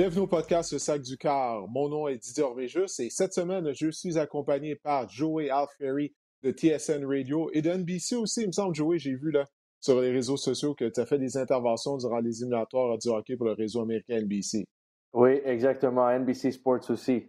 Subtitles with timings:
[0.00, 1.68] Bienvenue au podcast Le Sac du Car.
[1.68, 6.52] Mon nom est Didier Orvéjus et cette semaine, je suis accompagné par Joey Alfieri de
[6.52, 8.40] TSN Radio et de NBC aussi.
[8.40, 9.44] Il me semble, Joey, j'ai vu là
[9.78, 13.36] sur les réseaux sociaux que tu as fait des interventions durant les éliminatoires du hockey
[13.36, 14.64] pour le réseau américain NBC.
[15.12, 16.08] Oui, exactement.
[16.08, 17.26] NBC Sports aussi.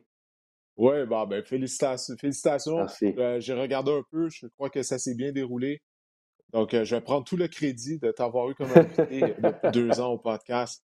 [0.78, 2.16] Oui, bah, ben, félicitations.
[2.18, 2.78] félicitations.
[2.78, 3.14] Merci.
[3.18, 5.82] Euh, j'ai regardé un peu, je crois que ça s'est bien déroulé.
[6.54, 10.00] Donc, euh, je vais prendre tout le crédit de t'avoir eu comme invité depuis deux
[10.00, 10.82] ans au podcast.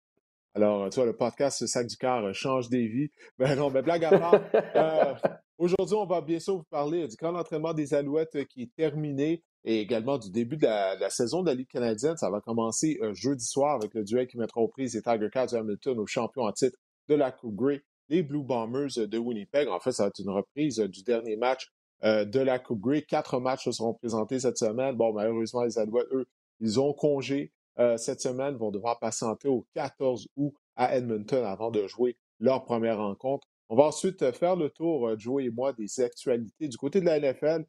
[0.57, 3.11] Alors, tu vois, le podcast Le Sac du Cœur euh, change des vies.
[3.38, 4.41] Ben non, mais blague à part.
[4.75, 5.13] euh,
[5.59, 8.73] Aujourd'hui, on va bien sûr vous parler du camp d'entraînement des Alouettes euh, qui est
[8.75, 12.17] terminé et également du début de la, saison de la Ligue canadienne.
[12.17, 15.45] Ça va commencer jeudi soir avec le duel qui mettra aux prises les Tiger Cats
[15.45, 19.67] de Hamilton aux champions en titre de la Coupe Grey, les Blue Bombers de Winnipeg.
[19.67, 21.67] En fait, ça va être une reprise du dernier match
[22.01, 23.01] de la Coupe Grey.
[23.04, 24.95] Quatre matchs se seront présentés cette semaine.
[24.95, 26.26] Bon, malheureusement, les Alouettes, eux,
[26.62, 31.71] ils ont congé euh, cette semaine, vont devoir patienter au 14 août à Edmonton avant
[31.71, 33.47] de jouer leur première rencontre.
[33.70, 36.67] On va ensuite euh, faire le tour, euh, Joe et moi, des actualités.
[36.67, 37.65] Du côté de la NFL,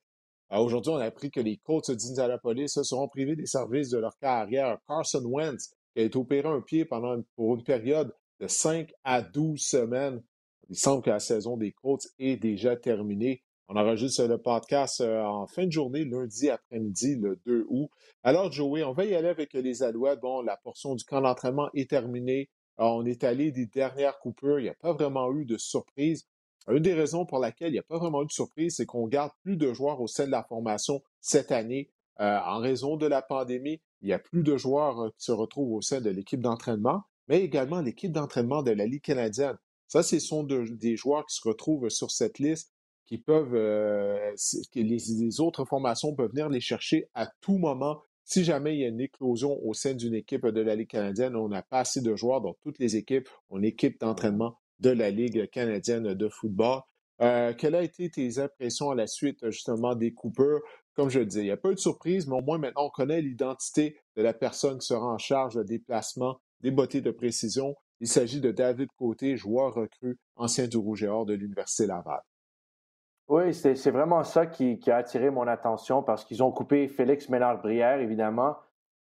[0.52, 3.98] euh, aujourd'hui, on a appris que les Colts d'Indianapolis se seront privés des services de
[3.98, 4.78] leur carrière.
[4.86, 8.92] Carson Wentz, qui a été opéré un pied pendant une, pour une période de 5
[9.02, 10.22] à 12 semaines.
[10.68, 13.42] Il semble que la saison des Colts est déjà terminée.
[13.68, 17.90] On enregistre le podcast euh, en fin de journée, lundi après-midi, le 2 août.
[18.22, 20.20] Alors, Joey, on va y aller avec les Alouettes.
[20.20, 22.48] Bon, la portion du camp d'entraînement est terminée.
[22.78, 24.58] On est allé des dernières coupures.
[24.58, 26.26] Il n'y a pas vraiment eu de surprise.
[26.68, 29.06] Une des raisons pour laquelle il n'y a pas vraiment eu de surprise, c'est qu'on
[29.06, 31.90] garde plus de joueurs au sein de la formation cette année.
[32.20, 35.32] Euh, en raison de la pandémie, il y a plus de joueurs euh, qui se
[35.32, 39.56] retrouvent au sein de l'équipe d'entraînement, mais également l'équipe d'entraînement de la Ligue canadienne.
[39.86, 42.72] Ça, ce sont de- des joueurs qui se retrouvent sur cette liste
[43.08, 44.34] qui peuvent, euh,
[44.70, 48.02] que les, autres formations peuvent venir les chercher à tout moment.
[48.24, 51.34] Si jamais il y a une éclosion au sein d'une équipe de la Ligue canadienne,
[51.34, 55.08] on n'a pas assez de joueurs dans toutes les équipes, on équipe d'entraînement de la
[55.08, 56.82] Ligue canadienne de football.
[57.22, 60.60] Euh, quelles ont été tes impressions à la suite, justement, des coupeurs?
[60.92, 62.84] Comme je le disais, il n'y a pas eu de surprise, mais au moins maintenant,
[62.84, 67.10] on connaît l'identité de la personne qui sera en charge des placements, des bottées de
[67.10, 67.74] précision.
[68.00, 72.20] Il s'agit de David Côté, joueur recru, ancien du Rouge et Or de l'Université Laval.
[73.28, 78.00] Oui, c'est vraiment ça qui, a attiré mon attention parce qu'ils ont coupé Félix Ménard-Brière,
[78.00, 78.56] évidemment,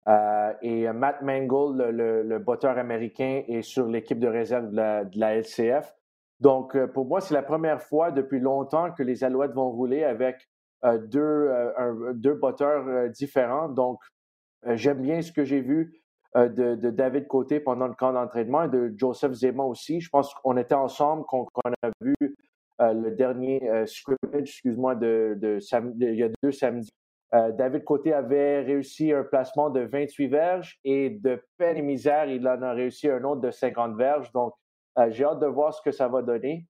[0.09, 5.35] euh, et Matt Mangold, le, le, botteur américain, est sur l'équipe de réserve de la,
[5.37, 5.95] LCF.
[6.39, 10.05] Donc, euh, pour moi, c'est la première fois depuis longtemps que les Alouettes vont rouler
[10.05, 10.49] avec
[10.85, 13.69] euh, deux, euh, un- deux botteurs différents.
[13.69, 14.01] Donc,
[14.67, 16.03] j'aime bien ce que j'ai vu
[16.37, 20.01] de, David Côté pendant le camp d'entraînement et de Joseph Zema aussi.
[20.01, 21.47] Je pense qu'on était ensemble, qu'on
[21.83, 22.15] a vu
[22.81, 25.59] le dernier euh, scrimmage, excuse-moi, de, de,
[26.01, 26.91] il y a deux samedis.
[27.33, 32.29] Euh, David Côté avait réussi un placement de 28 verges et de peine et misère,
[32.29, 34.33] il en a réussi un autre de 50 verges.
[34.33, 34.55] Donc,
[34.99, 36.67] euh, j'ai hâte de voir ce que ça va donner.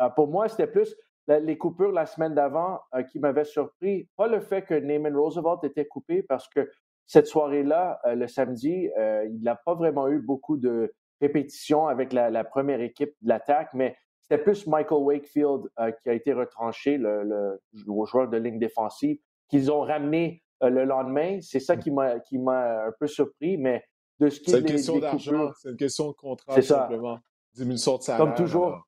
[0.00, 0.94] Euh, pour moi, c'était plus
[1.26, 4.08] les coupures la semaine d'avant euh, qui m'avaient surpris.
[4.16, 6.70] Pas le fait que Naaman Roosevelt était coupé parce que
[7.06, 12.12] cette soirée-là, euh, le samedi, euh, il n'a pas vraiment eu beaucoup de répétitions avec
[12.12, 13.96] la première équipe de l'attaque, mais
[14.28, 19.18] c'était plus Michael Wakefield euh, qui a été retranché, le, le joueur de ligne défensive,
[19.48, 21.38] qu'ils ont ramené euh, le lendemain.
[21.40, 23.84] C'est ça qui m'a qui m'a un peu surpris, mais
[24.18, 26.80] de ce qui C'est est une question d'argent, c'est une question de contrat, tout ça.
[26.80, 27.18] simplement.
[27.54, 28.24] Diminution de salaire.
[28.24, 28.86] comme toujours.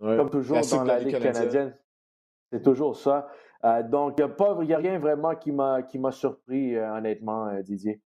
[0.00, 0.16] Ouais.
[0.16, 1.76] comme toujours dans la Ligue canadienne,
[2.52, 3.28] c'est toujours ça.
[3.64, 8.00] Euh, donc, il n'y a, rien vraiment qui m'a surpris, euh, honnêtement, euh, Didier.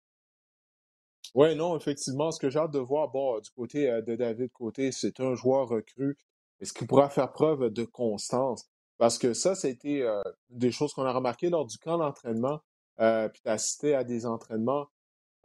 [1.34, 4.90] Oui, non, effectivement, ce que j'ai hâte de voir, bon, du côté de David Côté,
[4.90, 6.16] c'est un joueur recru.
[6.60, 8.68] Est-ce qu'il pourra faire preuve de constance?
[8.98, 12.60] Parce que ça, c'était euh, des choses qu'on a remarquées lors du camp d'entraînement,
[13.00, 14.86] euh, puis tu as assisté à des entraînements.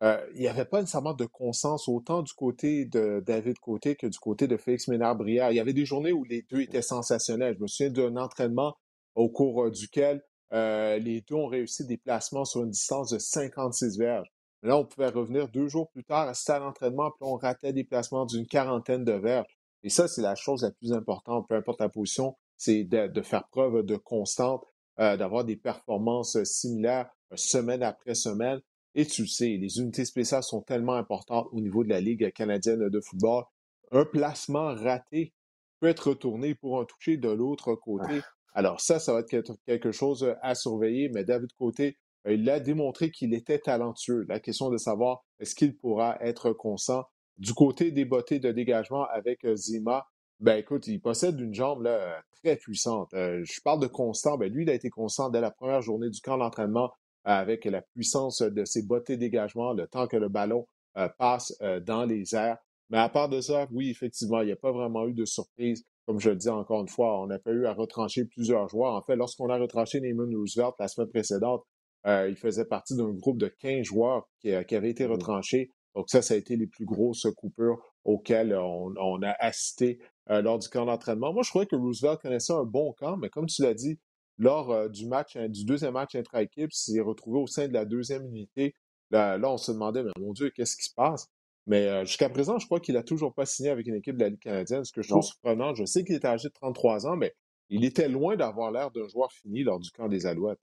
[0.02, 4.08] Euh, il n'y avait pas nécessairement de constance autant du côté de David Côté que
[4.08, 5.52] du côté de Félix Ménard-Brière.
[5.52, 7.56] Il y avait des journées où les deux étaient sensationnels.
[7.58, 8.76] Je me souviens d'un entraînement
[9.16, 10.22] au cours euh, duquel
[10.54, 14.28] euh, les deux ont réussi des placements sur une distance de 56 verges.
[14.64, 17.84] Là, on pouvait revenir deux jours plus tard, assister à l'entraînement, puis on ratait des
[17.84, 19.55] placements d'une quarantaine de verges.
[19.86, 23.22] Et ça, c'est la chose la plus importante, peu importe la position, c'est de, de
[23.22, 24.66] faire preuve de constante,
[25.00, 28.60] euh, d'avoir des performances similaires euh, semaine après semaine.
[28.96, 32.32] Et tu le sais, les unités spéciales sont tellement importantes au niveau de la Ligue
[32.34, 33.44] canadienne de football.
[33.92, 35.34] Un placement raté
[35.80, 38.22] peut être retourné pour un toucher de l'autre côté.
[38.54, 39.28] Alors ça, ça va être
[39.68, 44.26] quelque- chose à surveiller, mais David Côté, euh, il a démontré qu'il était talentueux.
[44.30, 47.04] La question de savoir est-ce qu'il pourra être constant?
[47.38, 50.06] Du côté des bottées de dégagement avec euh, Zima,
[50.40, 53.14] ben écoute, il possède une jambe là, très puissante.
[53.14, 56.10] Euh, je parle de constant, ben lui, il a été constant dès la première journée
[56.10, 56.92] du camp d'entraînement
[57.26, 60.68] avec la puissance de ses de dégagement, le temps que le ballon
[60.98, 62.58] euh, passe euh, dans les airs.
[62.90, 65.84] Mais à part de ça, oui, effectivement, il n'y a pas vraiment eu de surprise.
[66.06, 68.94] Comme je le dis encore une fois, on n'a pas eu à retrancher plusieurs joueurs.
[68.94, 71.64] En fait, lorsqu'on a retranché Neyman Roosevelt la semaine précédente,
[72.06, 75.72] euh, il faisait partie d'un groupe de 15 joueurs qui, qui avaient été mmh retranchés.
[75.96, 80.00] Donc ça, ça a été les plus grosses coupures auxquelles on, a assisté
[80.30, 81.34] euh, lors du camp d'entraînement.
[81.34, 84.00] Moi, je trouvais que Roosevelt connaissait un bon camp, mais comme tu l'as dit,
[84.38, 88.76] lors du match, du deuxième match intra-équipe, s'est retrouvé au sein de la deuxième unité.
[89.10, 91.30] Là, là on se demandait, mais mon Dieu, qu'est-ce qui se passe?
[91.68, 94.30] Mais jusqu'à présent, je crois qu'il n'a toujours pas signé avec une équipe de la
[94.30, 95.74] Ligue canadienne, ce que je trouve surprenant.
[95.74, 97.34] Je sais qu'il est âgé de 33 ans, mais
[97.70, 100.60] il était loin d'avoir l'air d'un joueur fini lors du camp des Alouettes.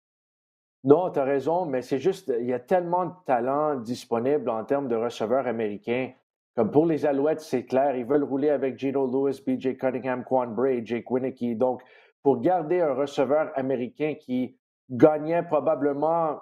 [0.84, 4.64] Non, tu as raison, mais c'est juste, il y a tellement de talent disponible en
[4.64, 6.12] termes de receveurs américains.
[6.56, 10.48] Comme pour les Alouettes, c'est clair, ils veulent rouler avec Gino Lewis, BJ Cunningham, Quan
[10.48, 11.56] Bray, Jake Winicky.
[11.56, 11.82] Donc,
[12.22, 14.58] pour garder un receveur américain qui
[14.90, 16.38] gagnait probablement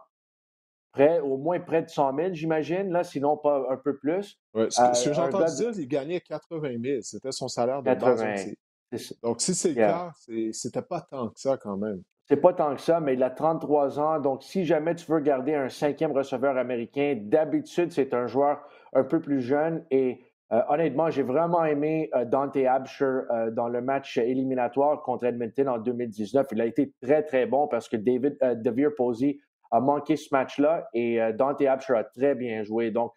[0.93, 4.41] près, au moins près de 100 000, j'imagine, là, sinon pas un peu plus.
[4.55, 7.01] Ouais, ce que, euh, j'ai entendu dire, il gagnait 80 000.
[7.03, 9.15] C'était son salaire de 80, base.
[9.23, 10.13] Donc, si c'est le cas,
[10.53, 12.03] c'était pas tant que ça quand même.
[12.31, 14.21] C'est pas tant que ça, mais il a 33 ans.
[14.21, 18.63] Donc, si jamais tu veux garder un cinquième receveur américain, d'habitude, c'est un joueur
[18.93, 19.85] un peu plus jeune.
[19.91, 20.21] Et
[20.53, 23.23] euh, honnêtement, j'ai vraiment aimé euh, Dante Absher
[23.53, 26.47] dans le match éliminatoire contre Edmonton en 2019.
[26.53, 29.41] Il a été très, très bon parce que David Devere Posey
[29.71, 32.91] a manqué ce match-là et euh, Dante Absher a très bien joué.
[32.91, 33.13] Donc,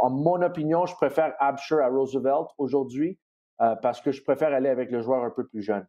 [0.00, 3.18] en mon opinion, je préfère Absher à Roosevelt aujourd'hui
[3.60, 5.86] euh, parce que je préfère aller avec le joueur un peu plus jeune.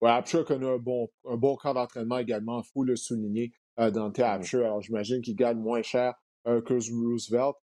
[0.00, 3.52] Oui, Absher connaît un bon, un bon camp d'entraînement également, il faut le souligner.
[3.78, 6.14] Euh, Dante Absher, alors j'imagine qu'il gagne moins cher
[6.44, 7.56] que Roosevelt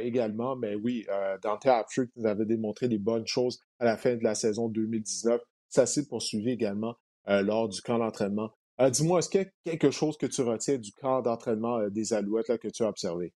[0.00, 1.04] également, mais oui,
[1.42, 5.42] Dante Absher nous avait démontré des bonnes choses à la fin de la saison 2019.
[5.68, 6.94] Ça s'est poursuivi également
[7.26, 10.78] lors du camp d'entraînement euh, dis-moi, est-ce qu'il y a quelque chose que tu retiens
[10.78, 13.32] du camp d'entraînement euh, des Alouettes là, que tu as observé?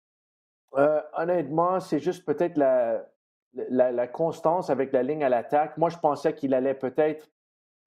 [0.77, 3.07] Euh, honnêtement, c'est juste peut-être la,
[3.53, 5.77] la, constance avec la ligne à l'attaque.
[5.79, 7.29] Moi, je pensais qu'il allait peut-être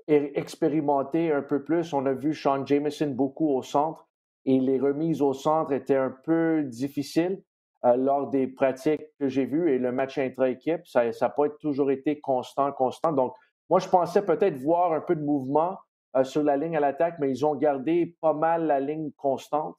[0.10, 1.94] expérimenter un peu plus.
[1.94, 4.08] On a vu Sean Jameson beaucoup au centre
[4.46, 7.42] et les remises au centre étaient un peu difficiles
[7.84, 10.86] lors des pratiques que j'ai vues et le match intra-équipe.
[10.86, 13.14] Ça n'a pas toujours été constant, constant.
[13.14, 13.34] Donc,
[13.70, 15.78] moi, je pensais peut-être voir un peu de mouvement
[16.16, 19.76] euh, sur la ligne à l'attaque, mais ils ont gardé pas mal la ligne constante.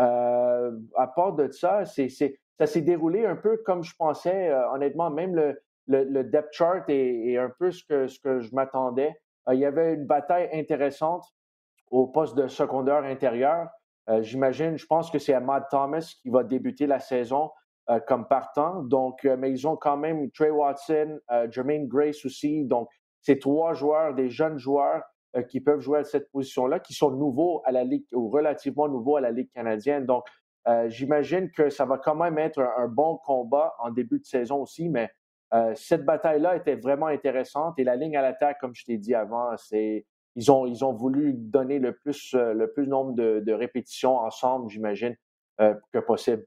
[0.00, 4.48] Euh, à part de ça, ça s'est déroulé un peu comme je pensais.
[4.48, 8.52] Euh, honnêtement, même le, le, depth chart est, un peu ce que, ce que je
[8.52, 9.14] m'attendais.
[9.52, 11.24] Il y avait une bataille intéressante
[11.90, 13.68] au poste de secondaire intérieur.
[14.20, 17.50] j'imagine, je pense que c'est Ahmad Thomas qui va débuter la saison
[18.06, 18.82] comme partant.
[18.82, 21.18] Donc, mais ils ont quand même Trey Watson,
[21.50, 22.64] Jermaine Grace aussi.
[22.64, 22.88] Donc,
[23.20, 25.02] c'est trois joueurs, des jeunes joueurs
[25.36, 28.88] euh, qui peuvent jouer à cette position-là, qui sont nouveaux à la Ligue ou relativement
[28.88, 30.04] nouveaux à la Ligue canadienne.
[30.04, 30.24] Donc,
[30.66, 34.62] euh, j'imagine que ça va quand même être un, bon combat en début de saison
[34.62, 35.08] aussi, mais
[35.52, 39.14] euh, cette bataille-là était vraiment intéressante et la ligne à l'attaque, comme je t'ai dit
[39.14, 40.06] avant, c'est
[40.36, 45.16] ils ont, ils ont voulu donner le plus, le plus nombre de, répétitions ensemble, j'imagine,
[45.58, 46.46] que possible.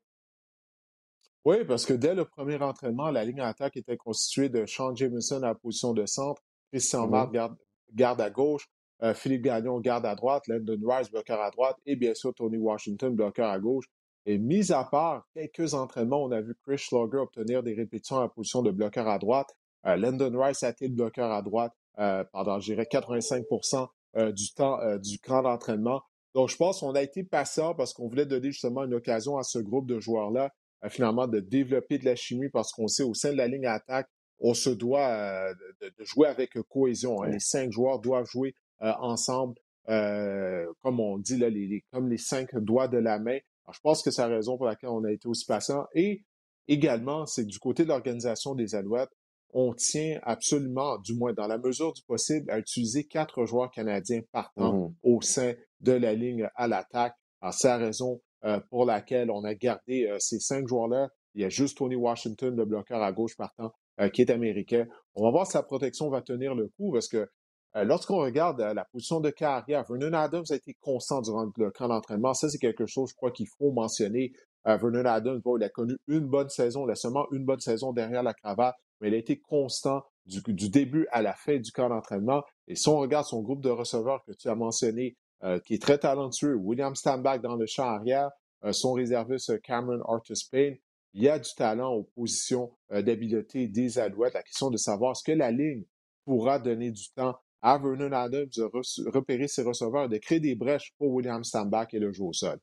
[1.45, 4.95] Oui, parce que dès le premier entraînement, la ligne à l'attaque était constituée de Sean
[4.95, 6.41] Jameson à la position de centre,
[6.71, 7.55] Christian mm
[7.95, 8.67] garde à gauche,
[9.03, 12.57] euh, Philippe Gagnon, garde à droite, Landon Rice, bloqueur à droite, et bien sûr Tony
[12.57, 13.85] Washington, bloqueur à gauche.
[14.25, 18.21] Et mis à part quelques entraînements, on a vu Chris Schlager obtenir des répétitions à
[18.21, 19.55] la position de bloqueur à droite.
[19.85, 23.87] Euh, Landon Rice a été le bloqueur à droite euh, pendant, je dirais, 85%
[24.31, 26.03] du temps du camp d'entraînement.
[26.35, 29.43] Donc, je pense qu'on a été patient parce qu'on voulait donner justement une occasion à
[29.43, 30.53] ce groupe de joueurs-là,
[30.87, 33.73] finalement, de développer de la chimie parce qu'on sait au sein de la ligne à
[33.73, 34.07] attaque,
[34.39, 35.51] on se doit
[35.81, 37.23] de, jouer avec cohésion.
[37.23, 37.29] Hein.
[37.29, 38.53] Les cinq joueurs doivent jouer
[38.83, 39.55] euh, ensemble,
[39.87, 43.37] euh, comme on dit, là, les, comme les cinq doigts de la main.
[43.71, 45.85] Je pense que c'est la raison pour laquelle on a été aussi patient.
[45.93, 46.23] Et
[46.67, 49.11] également, c'est du côté de l'organisation des Alouettes,
[49.55, 54.21] on tient absolument, du moins dans la mesure du possible, à utiliser quatre joueurs canadiens
[54.31, 57.15] partant mmh au sein de la ligne à l'attaque.
[57.51, 61.09] c'est la raison euh, pour laquelle on a gardé ces cinq joueurs-là.
[61.35, 63.71] Il y a juste Tony Washington, le bloqueur à gauche partant,
[64.13, 64.87] qui est américain.
[65.13, 67.27] On va voir si la protection va tenir le coup parce que
[67.75, 71.71] euh, lorsqu'on regarde euh, la position de carrière, Vernon Adams a été constant durant le
[71.71, 72.33] camp d'entraînement.
[72.33, 74.31] Ça, c'est quelque chose, je crois, qu'il faut mentionner.
[74.67, 77.91] Euh, Vernon Adams, il a connu une bonne saison, il a seulement une bonne saison
[77.91, 81.89] derrière la cravate, mais il a été constant du, début à la fin du camp
[81.89, 82.43] d'entraînement.
[82.67, 85.17] Et si on regarde son groupe de receveurs que tu as mentionné,
[85.65, 88.29] qui est très talentueux, William Stanback dans le champ arrière,
[88.71, 90.77] son réserviste Cameron Artis Payne,
[91.13, 94.35] il y a du talent aux positions d'habileté des Alouettes.
[94.35, 95.83] La question de savoir est-ce que la ligne
[96.23, 101.11] pourra donner du temps Vernon Adams de repérer ses receveurs, de créer des brèches pour
[101.11, 102.59] William Stanback et le jouer au sol.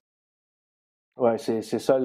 [1.16, 1.98] Oui, c'est ça,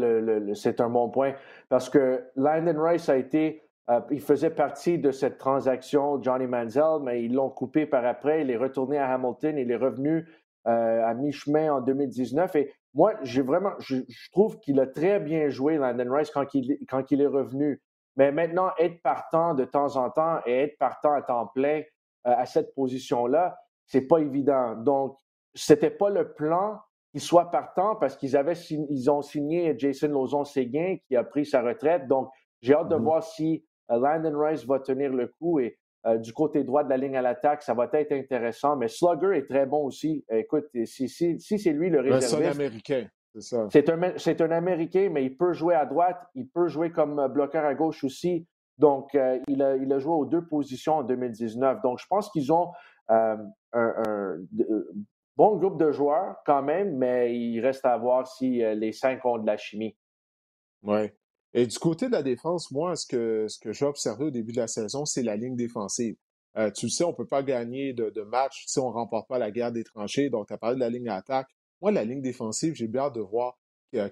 [0.55, 1.33] c'est un bon point.
[1.69, 3.61] Parce que Landon Rice a été
[4.09, 8.41] il faisait partie de cette transaction, Johnny Manziel, mais ils l'ont coupé par après.
[8.41, 9.57] Il est retourné à Hamilton.
[9.57, 10.27] Il est revenu
[10.65, 12.55] à mi-chemin en 2019.
[12.55, 13.97] Et moi, j'ai vraiment, je,
[14.31, 17.81] trouve qu'il a très bien joué Landon Rice quand il, quand il est revenu.
[18.17, 21.83] Mais maintenant, être partant de temps en temps et être partant à temps plein
[22.25, 24.75] à cette position-là, c'est pas évident.
[24.75, 25.17] Donc,
[25.53, 26.79] c'était pas le plan
[27.11, 31.61] qu'il soit partant parce qu'ils avaient ils ont signé Jason Lozon-Séguin qui a pris sa
[31.61, 32.07] retraite.
[32.07, 32.29] Donc,
[32.61, 33.01] j'ai hâte de mm-hmm.
[33.01, 36.89] voir si euh, Landon Rice va tenir le coup et euh, du côté droit de
[36.89, 38.75] la ligne à l'attaque, ça va être intéressant.
[38.75, 40.25] Mais Slugger est très bon aussi.
[40.29, 42.29] Écoute, si, si, si c'est lui le réserviste...
[42.29, 43.67] C'est un Américain, c'est ça.
[43.69, 47.27] C'est un, un Américain, mais il peut jouer à droite, il peut jouer comme euh,
[47.27, 48.47] bloqueur à gauche aussi.
[48.77, 49.17] Donc,
[49.47, 51.81] il, a, il a joué aux deux positions en 2019.
[51.81, 52.71] Donc, je pense qu'ils ont
[53.07, 53.37] un,
[55.37, 59.25] bon groupe de joueurs quand même, mais il reste à voir si euh, les cinq
[59.25, 59.95] ont de la chimie.
[60.83, 61.09] Oui.
[61.53, 64.67] Et du côté de la défense, moi, ce que, j'ai observé au début de la
[64.67, 66.15] saison, c'est la ligne défensive.
[66.57, 68.93] Euh, tu le sais, on ne peut pas gagner de, de match si on ne
[68.93, 70.29] remporte pas la guerre des tranchées.
[70.29, 71.47] Donc, tu as parlé de la ligne d'attaque.
[71.81, 73.57] Moi, la ligne défensive, j'ai bien hâte de voir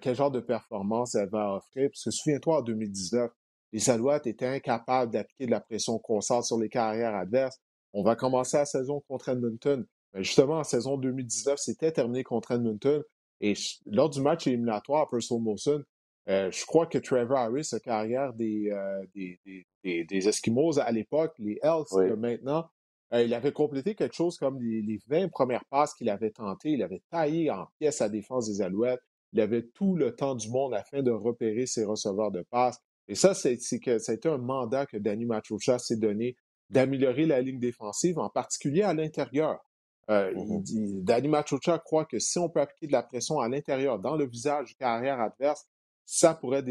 [0.01, 1.89] quel genre de performance elle va offrir.
[1.89, 3.31] Parce que souviens-toi, en 2019,
[3.73, 7.59] les Alouettes étaient incapables d'appliquer de la pression constante sur les carrières adverses.
[7.91, 9.85] On va commencer la saison contre Edmonton.
[10.13, 13.03] Ben, justement, en saison 2019, c'était terminé contre Edmonton.
[13.41, 13.55] Et
[13.87, 15.83] lors du match éliminatoire à Purcell Molson,
[16.29, 19.39] euh, je crois que Trevor Harris, sa carrière des, euh, des,
[19.83, 22.69] des, des, Eskimos à l'époque, les Elks maintenant,
[23.13, 26.71] euh, il avait complété quelque chose comme les, les 20 premières passes qu'il avait tentées.
[26.71, 29.01] Il avait taillé en pièces la défense des Alouettes.
[29.33, 32.79] Il avait tout le temps du monde afin de repérer ses receveurs de passes.
[33.07, 36.35] Et ça, c'est que ça a été un mandat que Danny Machocha s'est donné
[36.69, 39.59] d'améliorer la ligne défensive, en particulier à l'intérieur.
[40.09, 43.39] Euh, il mmh dit, Danny Machocha croit que si on peut appliquer de la pression
[43.39, 45.65] à l'intérieur, dans le visage du carrière adverse,
[46.05, 46.63] ça pourrait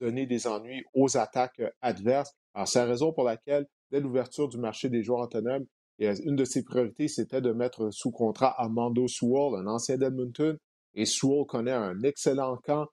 [0.00, 2.32] donner des ennuis aux attaques euh, adverses.
[2.54, 5.66] Alors, c'est la raison pour laquelle, dès l'ouverture du marché des joueurs autonomes,
[5.98, 10.56] une de ses priorités, c'était de mettre sous contrat Amando Sewell, un ancien d'Edmonton.
[10.94, 12.86] Et Sewell connaît un excellent camp.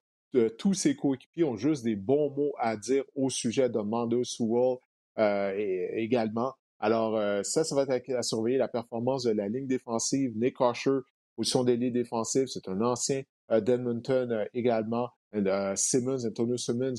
[0.57, 4.77] Tous ses coéquipiers ont juste des bons mots à dire au sujet de Mando Sewell
[5.17, 5.53] euh,
[5.93, 6.53] également.
[6.79, 10.33] Alors, euh, ça, ça va être à, surveiller la performance de la ligne défensive.
[10.35, 10.99] Nick Usher,
[11.37, 15.09] position d'ailier défensif, c'est un ancien euh, d'Edmonton également.
[15.75, 16.95] Simmons, Antonio Simmons,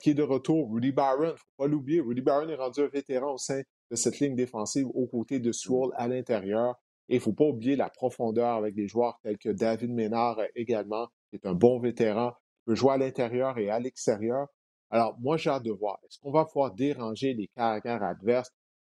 [0.00, 0.72] qui est de retour.
[0.72, 2.00] Rudy Barron, faut pas l'oublier.
[2.00, 5.50] Rudy Barron est rendu un vétéran au sein de cette ligne défensive aux côtés de
[5.50, 6.76] Sewell à l'intérieur.
[7.08, 10.38] Et il ne faut pas oublier la profondeur avec des joueurs tels que David Ménard
[10.54, 12.32] également, qui est un bon vétéran,
[12.64, 14.46] peut jouer à l'intérieur et à l'extérieur.
[14.90, 15.98] Alors, moi, j'ai hâte de voir.
[16.04, 18.50] Est-ce qu'on va pouvoir déranger les caractères adverses?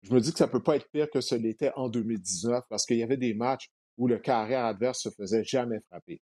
[0.06, 2.62] je me dis que ça ne peut pas être pire que ce l'était en 2019
[2.68, 6.20] parce qu'il y avait des matchs où le carrière adverse se faisait jamais frapper.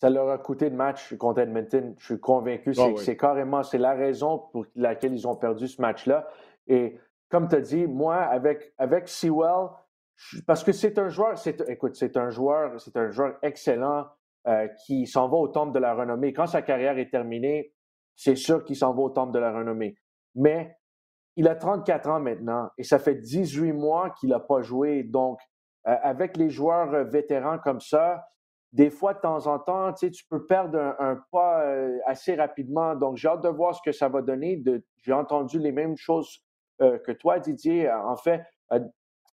[0.00, 1.94] Ça leur a coûté le match contre Edmonton.
[1.98, 2.72] Je suis convaincu.
[2.78, 6.28] Ah c'est carrément, c'est la raison pour laquelle ils ont perdu ce match-là.
[6.66, 9.68] Et comme tu as dit, moi, avec, avec Sewell,
[10.46, 11.34] parce que c'est un joueur,
[11.68, 14.06] écoute, c'est un joueur, c'est un joueur excellent
[14.48, 16.32] euh, qui s'en va au temple de la renommée.
[16.32, 17.72] Quand sa carrière est terminée,
[18.14, 19.96] c'est sûr qu'il s'en va au temple de la renommée.
[20.36, 20.76] Mais
[21.34, 25.02] il a 34 ans maintenant et ça fait 18 mois qu'il n'a pas joué.
[25.02, 25.40] Donc,
[25.88, 28.24] euh, avec les joueurs euh, vétérans comme ça,
[28.72, 31.64] des fois, de temps en temps, tu, peux perdre un, pas
[32.04, 32.94] assez rapidement.
[32.94, 34.62] Donc, j'ai hâte de voir ce que ça va donner.
[35.02, 36.44] j'ai entendu les mêmes choses
[36.78, 37.90] que toi, Didier.
[37.90, 38.42] En fait,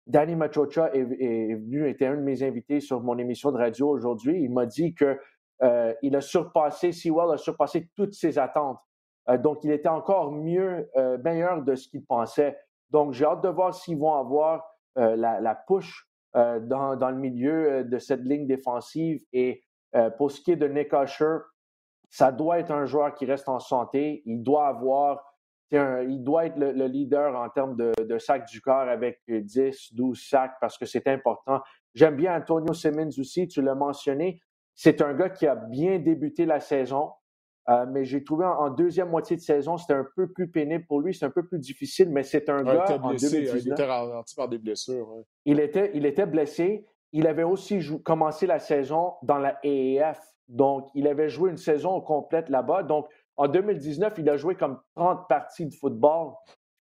[0.07, 4.43] Danny Machocha est, venu, était un de mes invités sur mon émission de radio aujourd'hui.
[4.43, 5.19] Il m'a dit que
[6.03, 8.81] il a surpassé, Sewell a surpassé toutes ses attentes.
[9.29, 12.59] Euh, donc, il était encore mieux, euh, meilleur de ce qu'il pensait.
[12.91, 14.65] Donc, j'ai hâte de voir s'ils vont avoir
[14.99, 19.23] euh, la, push dans, le milieu de cette ligne défensive.
[19.33, 19.63] Et
[20.17, 21.39] pour ce qui est de Nick Usher,
[22.09, 24.23] ça doit être un joueur qui reste en santé.
[24.25, 25.32] Il doit avoir,
[25.73, 30.21] il doit être le, leader en termes de, de sacs du corps avec 10, 12
[30.21, 31.61] sacs parce que c'est important.
[31.95, 34.41] J'aime bien Antonio Simmons aussi, tu l'as mentionné.
[34.75, 37.11] C'est un gars qui a bien débuté la saison.
[37.69, 41.01] Euh, mais j'ai trouvé en, deuxième moitié de saison, c'était un peu plus pénible pour
[41.01, 44.35] lui, c'est un peu plus difficile, mais c'est un gars en 2019, Il était ralenti
[44.35, 45.09] par des blessures.
[45.45, 46.85] Il, était, il était blessé.
[47.13, 50.21] Il avait aussi commencé la saison dans la AAF.
[50.49, 52.83] Donc, il avait joué une saison complète là-bas.
[52.83, 56.33] Donc, en 2019, il a joué comme 30 parties de football.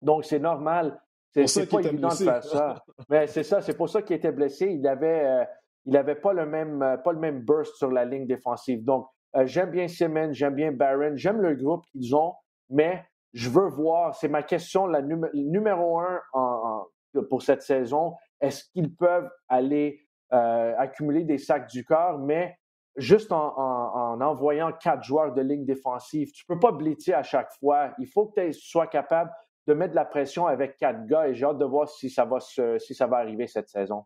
[0.03, 1.01] Donc, c'est normal.
[1.47, 2.83] C'est pas évident de faire ça.
[3.11, 4.67] Mais c'est ça, c'est pour ça qu'il était blessé.
[4.67, 5.45] Il avait, euh,
[5.85, 8.85] il avait pas le même, euh, pas le même burst sur la ligne défensive.
[8.85, 12.35] Donc, euh, j'aime bien Simmons, j'aime bien Barron, j'aime le groupe qu'ils ont,
[12.71, 16.21] mais je veux voir, c'est ma question, la numéro un
[17.29, 20.01] pour cette saison, est-ce qu'ils peuvent aller
[20.33, 22.57] euh, accumuler des sacs du corps, mais
[22.99, 26.31] juste en, envoyant quatre joueurs de ligne défensive.
[26.33, 27.93] Tu ne peux pas blitzer à chaque fois.
[27.99, 29.31] Il faut que tu sois capable
[29.67, 32.25] de mettre de la pression avec quatre gars et j'ai hâte de voir si ça
[32.25, 34.05] va, si ça va arriver cette saison.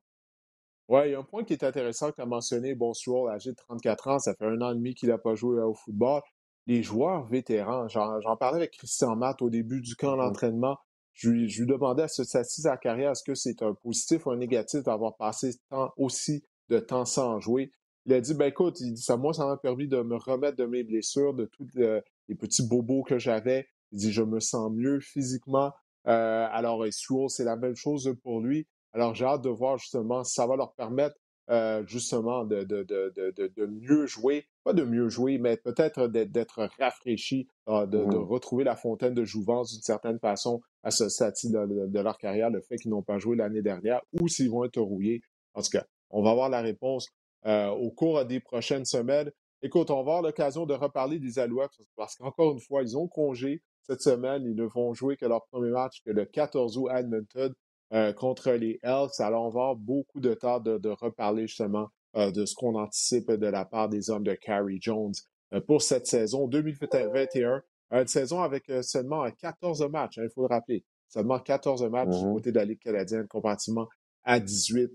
[0.89, 2.75] Oui, il y a un point qui est intéressant que tu as mentionné.
[2.75, 5.35] Bon, Sewell, âgé de 34 ans, ça fait un an et demi qu'il n'a pas
[5.35, 6.21] joué au football.
[6.67, 10.21] Les joueurs vétérans, j'en parlais avec Christian Matt au début du camp mmh.
[10.21, 10.77] d'entraînement.
[11.15, 14.37] Je, lui demandais à ce stade sa carrière, est-ce que c'est un positif ou un
[14.37, 17.71] négatif d'avoir passé tant, aussi de temps sans jouer?
[18.07, 20.57] Il a dit, ben écoute, il dit, ça, moi, ça m'a permis de me remettre
[20.57, 23.69] de mes blessures, de tous euh, les petits bobos que j'avais.
[23.93, 25.73] Il dit, je me sens mieux physiquement.
[26.09, 28.67] Euh, alors, Sewell, c'est la même chose pour lui.
[28.93, 31.17] Alors, j'ai hâte de voir justement si ça va leur permettre
[31.51, 36.69] euh, justement de, de, de, de, mieux jouer, pas de mieux jouer, mais peut-être d'être
[36.79, 41.05] rafraîchi, euh, de, mmh retrouver la fontaine de jouvence d'une certaine façon à ce
[41.49, 44.81] de, leur carrière, le fait qu'ils n'ont pas joué l'année dernière, ou s'ils vont être
[44.81, 45.21] rouillés.
[45.55, 47.09] En tout cas, on va avoir la réponse
[47.47, 49.31] euh, au cours des prochaines semaines.
[49.63, 53.09] Écoute, on va avoir l'occasion de reparler des Alouettes parce qu'encore une fois, ils ont
[53.09, 54.43] congé cette semaine.
[54.45, 57.55] Ils ne vont jouer que leur premier match que le 14 août à Edmonton.
[57.93, 59.21] Euh, contre les Elks.
[59.21, 63.31] Alors, on va avoir beaucoup de temps de, reparler justement euh, de ce qu'on anticipe
[63.31, 65.13] de la part des hommes de Carrie Jones
[65.53, 67.63] euh, pour cette saison 2021.
[67.91, 70.87] Une saison avec seulement 14 matchs, hein, il faut le rappeler.
[71.09, 72.33] Seulement 14 matchs du mm-hmm.
[72.33, 73.87] côté de la Ligue canadienne comparativement
[74.25, 74.91] à 18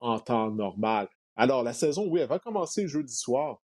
[0.00, 1.08] en temps normal.
[1.36, 3.62] Alors, la saison, oui, elle va commencer jeudi soir.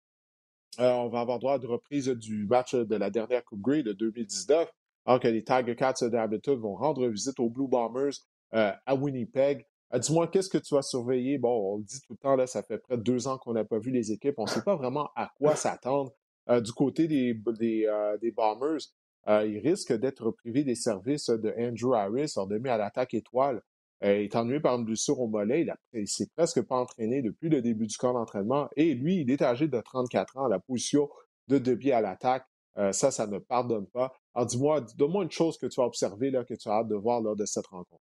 [0.79, 3.93] on va avoir droit à une reprise du match de la dernière Coupe Grey de
[3.93, 4.71] 2019,
[5.07, 8.13] alors que les Tiger Cats d'Hamilton vont rendre visite aux Blue Bombers
[8.55, 9.67] euh, à Winnipeg.
[9.95, 11.39] Euh, dis-moi, qu'est-ce que tu vas surveiller?
[11.39, 13.65] Bon, on le dit tout le temps, ça fait près de deux ans qu'on n'a
[13.65, 14.35] pas vu les équipes.
[14.37, 16.13] On ne sait pas vraiment à quoi s'attendre.
[16.51, 18.81] Euh, du côté des, des, des Bombers,
[19.27, 23.63] ils risquent d'être privés des services de Andrew Harris, en demi à l'attaque étoile.
[24.03, 25.67] Il est ennuyé par une blessure au mollet.
[25.93, 28.69] Il ne s'est presque pas entraîné depuis le début du camp d'entraînement.
[28.77, 31.09] Et lui, il est âgé de 34 ans, la position
[31.49, 32.45] de demi à l'attaque.
[32.93, 34.13] ça, ça ne pardonne pas.
[34.35, 36.97] Alors, dis-moi, donne-moi une chose que tu as observée, là, que tu as hâte de
[36.97, 38.03] voir lors de cette rencontre.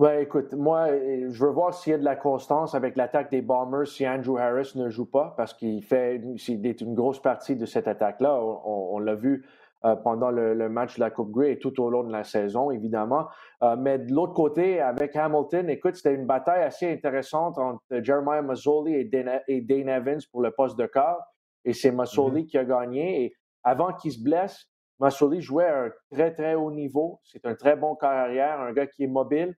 [0.00, 3.42] Oui, écoute, moi, je veux voir s'il y a de la constance avec l'attaque des
[3.42, 7.66] Bombers si Andrew Harris ne joue pas, parce qu'il fait est une grosse partie de
[7.66, 8.40] cette attaque-là.
[8.42, 9.46] On, l'a vu
[9.84, 12.70] euh, pendant le, match de la Coupe Grey et tout au long de la saison,
[12.70, 13.28] évidemment.
[13.62, 18.42] Euh, mais de l'autre côté, avec Hamilton, écoute, c'était une bataille assez intéressante entre Jeremiah
[18.42, 21.18] Mazzoli et Dane, Evans pour le poste de quart.
[21.64, 22.46] Et c'est Mazzoli mm-hmm.
[22.46, 23.24] qui a gagné.
[23.24, 24.66] Et avant qu'il se blesse,
[24.98, 27.20] Mazzoli jouait à un très, très haut niveau.
[27.24, 29.56] C'est un très bon carrière, un gars qui est mobile.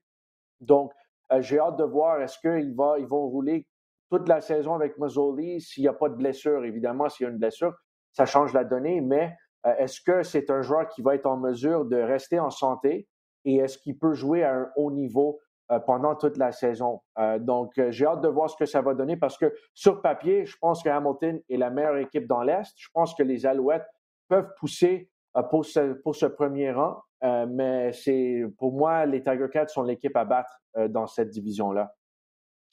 [0.60, 0.92] Donc,
[1.32, 3.66] euh, j'ai hâte de voir est-ce qu'ils va, ils vont rouler
[4.08, 6.64] toute la saison avec Mazzoli s'il n'y a pas de blessure.
[6.64, 7.74] Évidemment, s'il y a une blessure,
[8.12, 11.84] ça change la donnée, mais est-ce que c'est un joueur qui va être en mesure
[11.84, 13.08] de rester en santé
[13.44, 17.00] et est-ce qu'il peut jouer à un haut niveau euh, pendant toute la saison?
[17.40, 20.56] donc, j'ai hâte de voir ce que ça va donner parce que sur papier, je
[20.58, 22.72] pense que Hamilton est la meilleure équipe dans l'Est.
[22.76, 23.86] Je pense que les Alouettes
[24.28, 25.10] peuvent pousser
[25.50, 27.02] pour ce premier rang.
[27.24, 27.92] Euh, mais
[28.58, 31.94] pour moi, les Tiger Cats sont l'équipe à battre euh, dans cette division-là.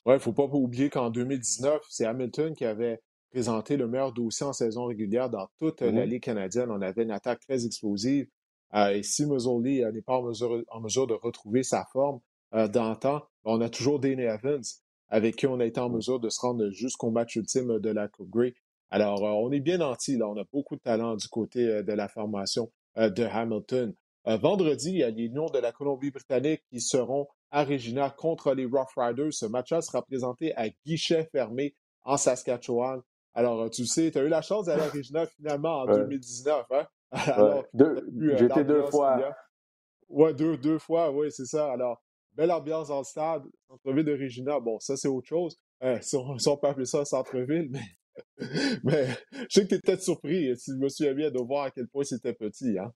[0.06, 4.12] Oui, il ne faut pas oublier qu'en 2019, c'est Hamilton qui avait présenté le meilleur
[4.12, 6.06] dossier en saison régulière dans toute la mm-hmm.
[6.06, 6.72] Ligue canadienne.
[6.72, 8.28] On avait une attaque très explosive.
[8.74, 12.20] Euh, et si Muzzoli n'est pas en mesure, en mesure, de retrouver sa forme
[12.52, 14.64] d'antan, on a toujours Dane Evans,
[15.10, 15.96] avec qui on a été en mm.
[15.96, 18.54] mesure de se rendre jusqu'au match ultime de la Coupe Grey.
[18.90, 20.28] Alors, on est bien nantis, là.
[20.28, 23.94] On a beaucoup de talent du côté de la formation de Hamilton.
[24.28, 28.54] Euh, vendredi, il y a les Lions de la Colombie-Britannique qui seront à Regina contre
[28.54, 29.34] les Rough Riders.
[29.34, 33.02] Ce match-là sera présenté à guichet fermé en Saskatchewan.
[33.34, 36.66] Alors, euh, tu sais, tu as eu la chance d'aller à Regina finalement en 2019.
[36.72, 36.88] Hein?
[37.40, 37.64] Euh,
[38.38, 39.36] j'étais deux fois.
[40.10, 41.72] Oui, deux, deux fois, oui, c'est ça.
[41.72, 44.60] Alors, belle ambiance dans le stade, centre-ville de Regina.
[44.60, 45.58] Bon, ça, c'est autre chose.
[46.02, 47.68] si, on, peut appeler ça centre-ville,
[48.38, 48.46] mais,
[48.84, 51.64] mais je sais que tu es peut-être surpris, si je me souviens bien, de voir
[51.64, 52.78] à quel point c'était petit.
[52.78, 52.94] Hein?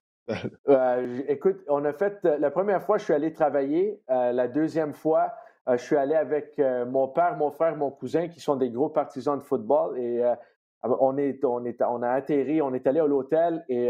[0.69, 4.01] Euh, écoute, on a fait la première fois, je suis allé travailler.
[4.09, 5.33] Euh, la deuxième fois,
[5.67, 9.37] je suis allé avec mon père, mon frère, mon cousin, qui sont des gros partisans
[9.37, 9.97] de football.
[9.97, 10.21] Et
[10.83, 13.89] on, est, on, est, on a atterri, on est allé à l'hôtel et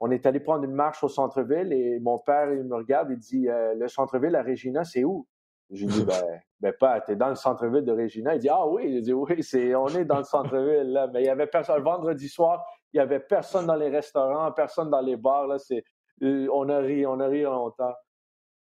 [0.00, 1.72] on est allé prendre une marche au centre-ville.
[1.72, 5.26] Et mon père, il me regarde, il dit Le centre-ville à Regina, c'est où
[5.70, 8.34] J'ai dit ben, ben pas, t'es dans le centre-ville de Regina.
[8.34, 11.08] Il dit Ah oui, j'ai dit oui, c'est, on est dans le centre-ville là.
[11.12, 11.82] Mais il y avait personne.
[11.82, 15.46] vendredi soir, il n'y avait personne dans les restaurants, personne dans les bars.
[15.46, 15.82] Là, c'est,
[16.22, 17.94] euh, on a ri, on a ri longtemps.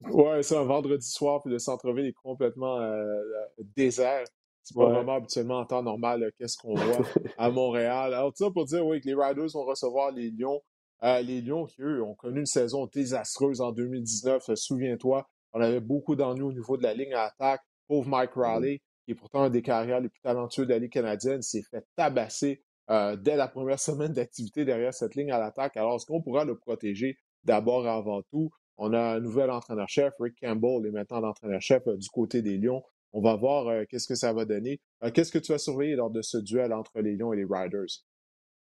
[0.02, 4.24] Ouais, c'est un vendredi soir, puis le centre-ville est complètement euh, euh, désert.
[4.62, 6.98] C'est pas vraiment habituellement en temps normal qu'est-ce qu'on voit
[7.38, 8.12] à Montréal.
[8.12, 10.60] Alors, tout ça pour dire, oui, que les Riders vont recevoir les Lions.
[11.02, 14.54] les Lions qui, eux, ont connu une saison désastreuse en 2019.
[14.54, 17.62] Souviens-toi, on avait beaucoup d'ennuis au niveau de la ligne à attaque.
[17.88, 18.40] Pauvre Mike mm.
[18.40, 21.62] Riley, qui est pourtant un des carrières les plus talentueux de la Ligue canadienne, s'est
[21.70, 25.76] fait tabasser euh, dès la première semaine d'activité derrière cette ligne à l'attaque.
[25.76, 27.16] Alors, est-ce qu'on pourra le protéger?
[27.44, 28.50] D'abord et avant tout?
[28.78, 32.82] On a un nouvel entraîneur-chef, Rick Campbell est maintenant l'entraîneur-chef du côté des Lions.
[33.12, 34.80] On va voir qu'est-ce que ça va donner.
[35.12, 38.04] qu'est-ce que tu as surveillé lors de ce duel entre les Lions et les Riders?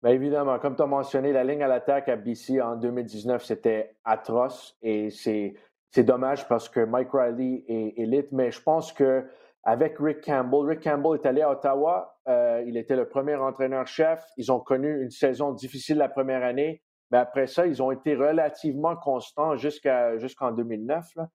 [0.03, 3.97] Bien évidemment, comme tu as mentionné, la ligne à l'attaque à BC en 2019, c'était
[4.05, 5.55] atroce et c'est
[6.05, 9.25] dommage parce que Mike Riley est élite, mais je pense que
[9.64, 14.23] avec Rick Campbell, Rick Campbell est allé à Ottawa, euh, il était le premier entraîneur-chef,
[14.37, 18.14] ils ont connu une saison difficile la première année, mais après ça, ils ont été
[18.14, 21.07] relativement constants jusqu'à jusqu'en 2009.
[21.16, 21.29] Là.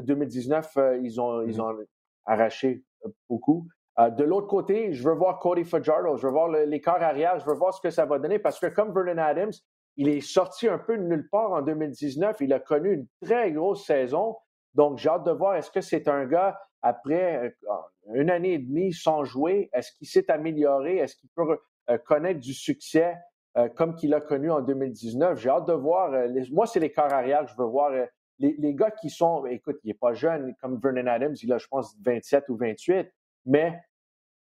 [0.00, 1.60] 2019, euh, euh, ils, ont, ils mm-hmm.
[1.60, 1.86] ont
[2.24, 2.82] arraché
[3.28, 3.68] beaucoup.
[3.98, 7.38] Euh, de l'autre côté, je veux voir Cody Fajardo, je veux voir les corps arrière,
[7.38, 9.52] je veux voir ce que ça va donner parce que comme Vernon Adams,
[9.96, 12.36] il est sorti un peu de nulle part en 2019.
[12.40, 14.36] Il a connu une très grosse saison.
[14.74, 17.74] Donc, j'ai hâte de voir est-ce que c'est un gars, après euh,
[18.14, 20.98] une année et demie sans jouer, est-ce qu'il s'est amélioré?
[20.98, 21.58] Est-ce qu'il peut
[21.90, 23.16] euh, connaître du succès?
[23.76, 25.38] Comme qu'il a connu en 2019?
[25.38, 26.10] J'ai hâte de voir.
[26.52, 27.90] moi, c'est les corps arrière que je veux voir.
[28.38, 31.58] Les, les, gars qui sont, écoute, il n'est pas jeune comme Vernon Adams, il a,
[31.58, 33.08] je pense, 27 ou 28,
[33.46, 33.80] mais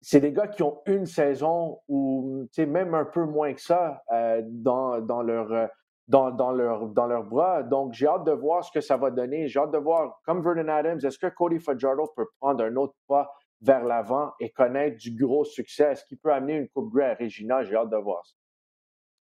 [0.02, 4.42] c'est des gars qui ont une saison ou même un peu moins que ça euh,
[4.44, 5.66] dans, leur, euh,
[6.08, 7.62] dans, dans leurs bras.
[7.62, 9.46] Donc, j'ai hâte de voir ce que ça va donner.
[9.46, 12.94] J'ai hâte de voir, comme Vernon Adams, est-ce que Cody Fajardo peut prendre un autre
[13.06, 15.92] pas vers l'avant et connaître du gros succès?
[15.92, 17.62] Est-ce qu'il peut amener une Coupe Grey à Regina?
[17.62, 18.34] J'ai hâte de voir ça.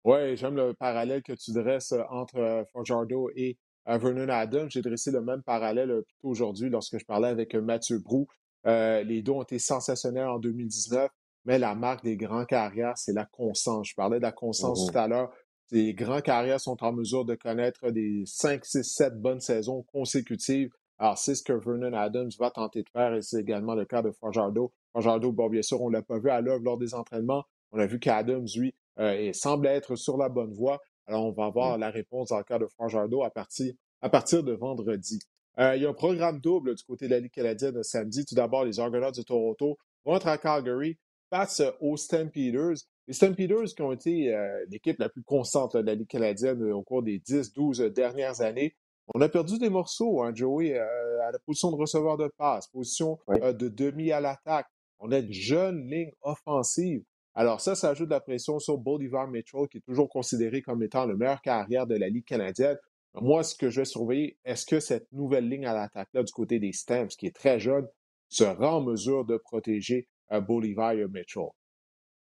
[0.05, 4.71] Oui, j'aime le parallèle que tu dresses euh, entre Fajardo et Vernon Adams.
[4.71, 8.27] J'ai dressé le même parallèle plutôt aujourd'hui lorsque je parlais avec Mathieu Brou.
[8.67, 11.11] Euh, les deux ont été sensationnels en 2019,
[11.45, 13.89] mais la marque des grands carrières, c'est la constance.
[13.89, 15.33] Je parlais de la constance mmh tout à l'heure.
[15.73, 20.71] Les grands carrières sont en mesure de connaître des 5, 6, 7 bonnes saisons consécutives.
[20.99, 24.03] Alors, c'est ce que Vernon Adams va tenter de faire et c'est également le cas
[24.03, 24.73] de Fajardo.
[24.93, 27.45] Fajardo, bon, bien sûr, on ne l'a pas vu à l'œuvre lors des entraînements.
[27.73, 30.81] On a vu qu'Adams, lui, euh, semble être sur la bonne voie.
[31.07, 31.81] Alors, on va avoir mmh.
[31.81, 35.21] la réponse dans le cas de Fajardo à partir, à partir de vendredi.
[35.59, 38.25] Euh, il y a un programme double du côté de la Ligue canadienne samedi.
[38.25, 40.99] Tout d'abord, les Argonauts de Toronto vont être à Calgary
[41.31, 42.77] face aux Stampeders.
[43.09, 46.83] Les Stampeders qui ont été euh, l'équipe la plus constante de la Ligue canadienne au
[46.83, 48.77] cours des 10-12 dernières années.
[49.15, 53.19] On a perdu des morceaux, hein, Joey, à la position de receveur de passe, position
[53.29, 54.69] de demi à l'attaque.
[55.01, 57.03] On a une jeune ligne offensive.
[57.35, 60.83] Alors ça, ça ajoute de la pression sur Bolivar Mitchell, qui est toujours considéré comme
[60.83, 62.77] étant le meilleur carrière de la Ligue canadienne.
[63.14, 66.59] Moi, ce que je vais surveiller, est-ce que cette nouvelle ligne à l'attaque-là du côté
[66.59, 67.87] des Stamps, qui est très jeune,
[68.29, 71.49] sera en mesure de protéger euh, Bolivar Mitchell?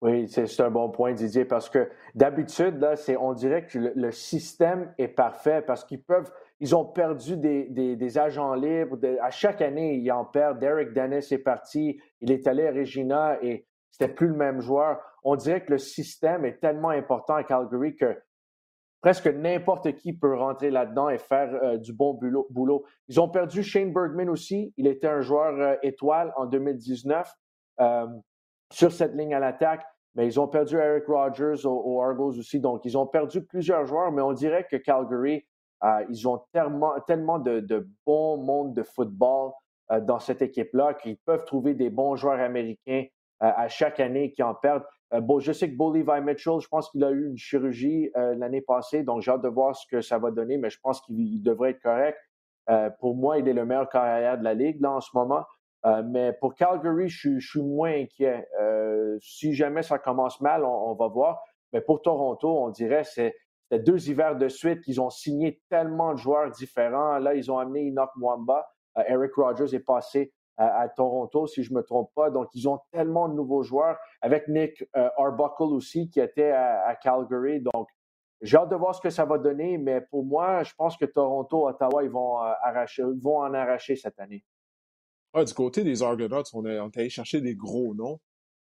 [0.02, 4.92] Oui, c'est un bon point, Didier, parce que d'habitude, là, on dirait que le, système
[4.98, 6.30] est parfait parce qu'ils peuvent,
[6.60, 8.98] ils ont perdu des, agents libres.
[9.22, 10.58] à chaque année, ils en perdent.
[10.58, 13.66] Derek Dennis est parti, il est allé à Regina et
[13.98, 15.00] c'était plus le même joueur.
[15.24, 18.20] On dirait que le système est tellement important à Calgary que
[19.00, 23.62] presque n'importe qui peut rentrer là-dedans et faire euh, du bon boulot, Ils ont perdu
[23.62, 24.74] Shane Bergman aussi.
[24.76, 27.32] Il était un joueur euh, étoile en 2019
[27.80, 28.06] euh,
[28.70, 29.84] sur cette ligne à l'attaque.
[30.14, 32.60] Mais ils ont perdu Eric Rogers aux, Argos aussi.
[32.60, 35.46] Donc, ils ont perdu plusieurs joueurs, mais on dirait que Calgary,
[36.08, 39.52] ils ont tellement, de, de bon monde de football
[39.90, 43.04] dans cette équipe-là qu'ils peuvent trouver des bons joueurs américains
[43.40, 44.84] à chaque année qui en perdent.
[45.14, 48.10] Euh, bon, je sais que Bo Levi Mitchell, je pense qu'il a eu une chirurgie
[48.16, 50.78] euh, l'année passée, donc j'ai hâte de voir ce que ça va donner, mais je
[50.80, 52.18] pense qu'il devrait être correct.
[52.68, 55.44] Euh, pour moi, il est le meilleur carrière de la Ligue là, en ce moment.
[56.04, 58.48] mais pour Calgary, je, suis moins inquiet.
[59.20, 61.40] si jamais ça commence mal, on, va voir.
[61.72, 63.36] Mais pour Toronto, on dirait que c'est
[63.70, 67.18] deux hivers de suite qu'ils ont signé tellement de joueurs différents.
[67.18, 68.66] Là, ils ont amené Enoch Mwamba.
[69.06, 72.30] Eric Rogers est passé à, Toronto, si je ne me trompe pas.
[72.30, 76.94] Donc, ils ont tellement de nouveaux joueurs, avec Nick euh, Arbuckle aussi, qui était à,
[77.02, 77.60] Calgary.
[77.60, 77.88] Donc,
[78.42, 81.04] j'ai hâte de voir ce que ça va donner, mais pour moi, je pense que
[81.04, 84.44] Toronto, Ottawa, ils vont, euh, arracher, vont en arracher cette année.
[85.32, 88.20] Ah, du côté des Argonauts, on, est allé chercher des gros noms.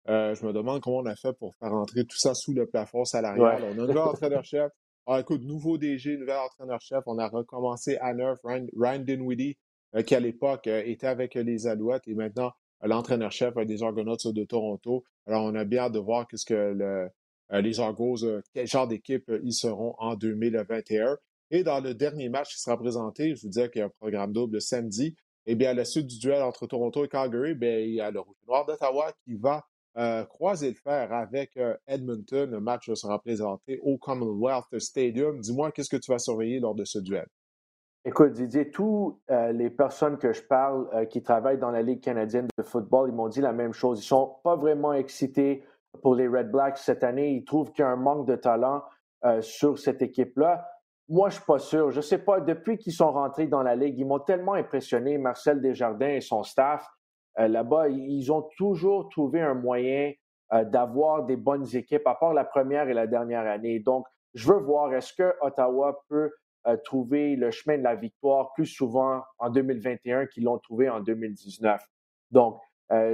[0.09, 2.67] Euh, je me demande comment on a fait pour faire entrer tout ça sous le
[2.67, 3.63] plafond salarial.
[3.63, 4.71] On a un nouvel entraîneur-chef.
[5.07, 7.03] Ah, écoute, nouveau DG, nouvel entraîneur-chef.
[7.07, 8.39] On a recommencé à neuf.
[8.43, 9.57] Ryan, Ryan Dinwiddie
[10.03, 12.53] qui à l'époque euh, était avec les Alouettes et maintenant
[12.83, 15.05] euh, l'entraîneur-chef des Argonauts de Toronto.
[15.27, 17.11] Alors, on a bien hâte de voir qu'est-ce que
[17.51, 18.19] les Argos,
[18.53, 21.17] quel genre d'équipe ils seront en 2021.
[21.51, 23.93] Et dans le dernier match qui sera présenté, je vous disais qu'il y a un
[24.01, 25.15] programme double samedi.
[25.47, 28.11] Eh bien, à la suite du duel entre Toronto et Calgary, bien, il y a
[28.11, 29.65] le Rouge Noir d'Ottawa qui va
[30.25, 32.51] croiser le fer avec Edmonton.
[32.51, 35.41] Le match sera présenté au Commonwealth Stadium.
[35.41, 37.27] Dis-moi, qu'est-ce que tu vas surveiller lors de ce duel?
[38.07, 42.03] Écoute, Didier, toutes euh, les personnes que je parle euh, qui travaillent dans la Ligue
[42.03, 44.05] canadienne de football, ils m'ont dit la même chose.
[44.05, 45.65] Ils sont pas vraiment excités
[46.03, 47.31] pour les Red Blacks cette année.
[47.31, 48.83] Ils trouvent qu'il y a un manque de talent
[49.25, 50.69] euh, sur cette équipe-là.
[51.09, 51.93] moi, je suis pas sûr.
[51.93, 55.63] Je sais pas, depuis qu'ils sont rentrés dans la Ligue, ils m'ont tellement impressionné, Marcel
[55.63, 56.87] Desjardins et son staff.
[57.37, 60.13] Là-bas, ils ont toujours trouvé un moyen
[60.53, 63.81] d'avoir des bonnes équipes, à part la première et la dernière année.
[63.81, 66.31] Donc, je veux voir, est-ce que Ottawa peut
[66.67, 71.01] euh, trouver le chemin de la victoire plus souvent en 2021 qu'ils l'ont trouvé en
[71.01, 71.83] 2019.
[72.31, 72.61] Donc,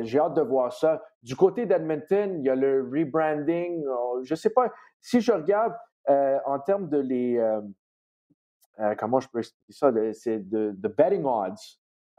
[0.02, 1.02] j'ai hâte de voir ça.
[1.22, 3.82] Du côté d'Edmonton, il y a le rebranding.
[4.24, 5.72] je ne sais pas, si je regarde
[6.06, 7.40] en termes de les,
[8.80, 11.54] euh, comment je peux expliquer ça, c'est de, betting odds.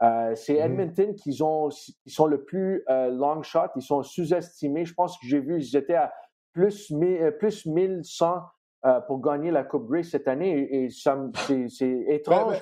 [0.02, 1.70] Euh, c'est mmh Edmonton qui, ont,
[2.06, 4.84] sont le plus euh, long shot, ils sont sous-estimés.
[4.84, 6.12] Je pense que j'ai vu, ils étaient à
[6.52, 6.92] plus,
[7.38, 8.42] plus 1100
[9.06, 11.68] pour gagner la Coupe Grey cette année et, c'est ben,
[12.08, 12.56] étrange.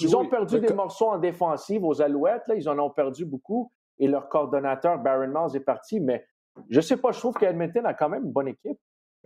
[0.00, 3.70] ils ont perdu des morceaux en défensive aux Alouettes, là, ils en ont perdu beaucoup
[3.98, 6.26] et leur coordonnateur Baron Miles est parti, mais
[6.68, 8.78] je ne sais pas, je trouve qu'Edmonton a quand même une bonne équipe.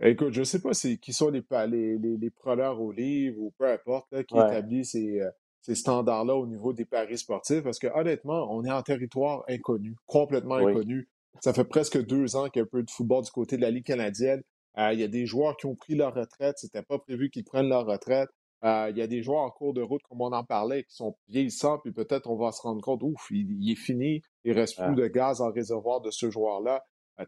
[0.02, 3.66] Écoute, je ne sais pas qui sont les, les, les, preneurs au livre ou peu
[3.66, 5.30] importe qui établissent ces, euh,
[5.61, 9.96] ces standards-là au niveau des paris sportifs parce que honnêtement, on est en territoire inconnu,
[10.06, 11.09] complètement inconnu.
[11.40, 13.62] Ça fait presque deux ans qu'il y a un peu de football du côté de
[13.62, 14.42] la Ligue canadienne.
[14.81, 16.57] Euh, il y a des joueurs qui ont pris leur retraite.
[16.59, 18.31] C'était pas prévu qu'ils prennent leur retraite.
[18.64, 20.95] Euh, il y a des joueurs en cours de route, comme on en parlait, qui
[20.95, 24.83] sont vieillissants, puis peut-être on va se rendre compte, ouf, il, est fini, il reste
[24.83, 26.85] plus de gaz en réservoir de ce joueur-là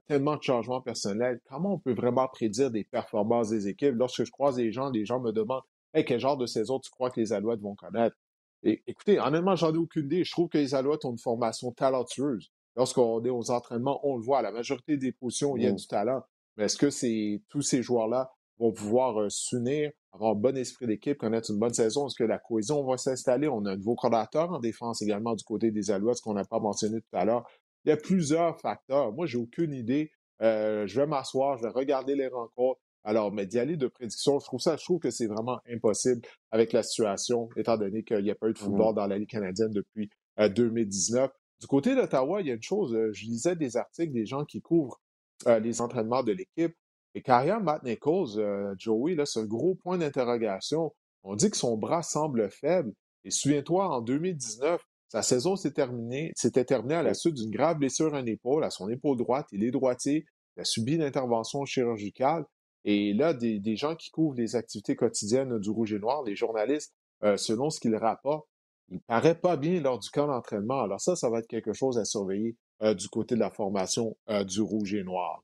[0.06, 1.40] tellement de changements personnels.
[1.48, 3.94] Comment on peut vraiment prédire des performances des équipes?
[3.96, 5.62] Lorsque je croise des gens, les gens me demandent
[5.94, 8.16] hey, quel genre de saison tu crois que les Alouettes vont connaître?
[8.62, 10.24] Et écoutez, honnêtement, j'en ai aucune idée.
[10.24, 12.50] Je trouve que les Alouettes ont une formation talentueuse.
[12.76, 14.38] Lorsqu'on est aux entraînements, on le voit.
[14.38, 15.76] À la majorité des positions, il y a mmh.
[15.76, 16.22] du talent.
[16.56, 20.86] Mais est-ce que c'est tous ces joueurs-là vont pouvoir euh, s'unir, avoir un bon esprit
[20.86, 22.06] d'équipe, connaître une bonne saison?
[22.06, 23.48] Est-ce que la cohésion va s'installer?
[23.48, 26.44] On a un nouveau coordinateur en défense également du côté des Alouettes, ce qu'on n'a
[26.44, 27.44] pas mentionné tout à l'heure.
[27.84, 29.12] Il y a plusieurs facteurs.
[29.12, 30.10] Moi, j'ai aucune idée.
[30.42, 32.80] Euh, je vais m'asseoir, je vais regarder les rencontres.
[33.04, 36.20] Alors, mais d'y aller de prédiction, je trouve ça, je trouve que c'est vraiment impossible
[36.52, 39.18] avec la situation, étant donné qu'il n'y a pas eu de mmh football dans la
[39.18, 41.24] Ligue canadienne depuis 2019.
[41.24, 41.28] Euh,
[41.60, 44.60] du côté d'Ottawa, il y a une chose, je lisais des articles des gens qui
[44.60, 45.00] couvrent
[45.46, 46.74] les entraînements de l'équipe.
[47.14, 50.94] Et carrière Matt Nichols, Joey, là, c'est gros point d'interrogation.
[51.24, 52.92] On dit que son bras semble faible.
[53.24, 54.80] Et souviens-toi, en 2019,
[55.12, 58.64] sa saison s'est terminée, s'était terminée à la suite d'une grave blessure à une épaule,
[58.64, 59.46] à son épaule droite.
[59.52, 60.24] Il est droitier.
[60.56, 62.46] Il a subi une intervention chirurgicale.
[62.84, 66.94] Et là, des, gens qui couvrent les activités quotidiennes du Rouge et Noir, les journalistes,
[67.24, 68.48] euh, selon ce qu'ils rapportent,
[68.88, 70.80] il paraît pas bien lors du camp d'entraînement.
[70.80, 74.16] Alors ça, ça va être quelque chose à surveiller euh, du côté de la formation
[74.28, 75.42] euh, du Rouge et Noir.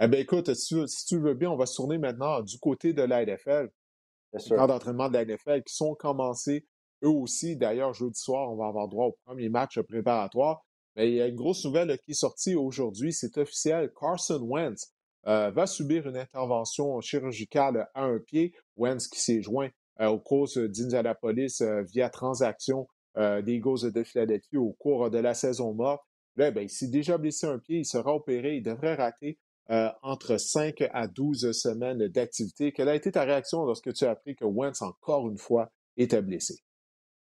[0.00, 0.74] Eh bien, écoute, si
[1.06, 3.70] tu, veux bien, on va se tourner maintenant du côté de la NFL.
[4.32, 6.66] Les camps d'entraînement de la NFL qui sont commencés
[7.04, 10.64] eux aussi, d'ailleurs, jeudi soir, on va avoir droit au premier match préparatoire.
[10.96, 13.12] Mais il y a une grosse nouvelle qui est sortie aujourd'hui.
[13.12, 13.92] C'est officiel.
[13.98, 14.92] Carson Wentz
[15.26, 18.52] euh, va subir une intervention chirurgicale à un pied.
[18.76, 19.68] Wentz qui s'est joint
[20.00, 25.34] euh, aux causes d'Indianapolis euh, via transaction des Eagles de Philadelphie au cours de la
[25.34, 26.02] saison morte.
[26.36, 27.78] Là, ben, il s'est déjà blessé un pied.
[27.78, 28.56] Il sera opéré.
[28.56, 29.38] Il devrait rater
[30.02, 32.72] entre 5 à 12 semaines d'activité.
[32.72, 36.20] Quelle a été ta réaction lorsque tu as appris que Wentz, encore une fois, était
[36.20, 36.62] blessé?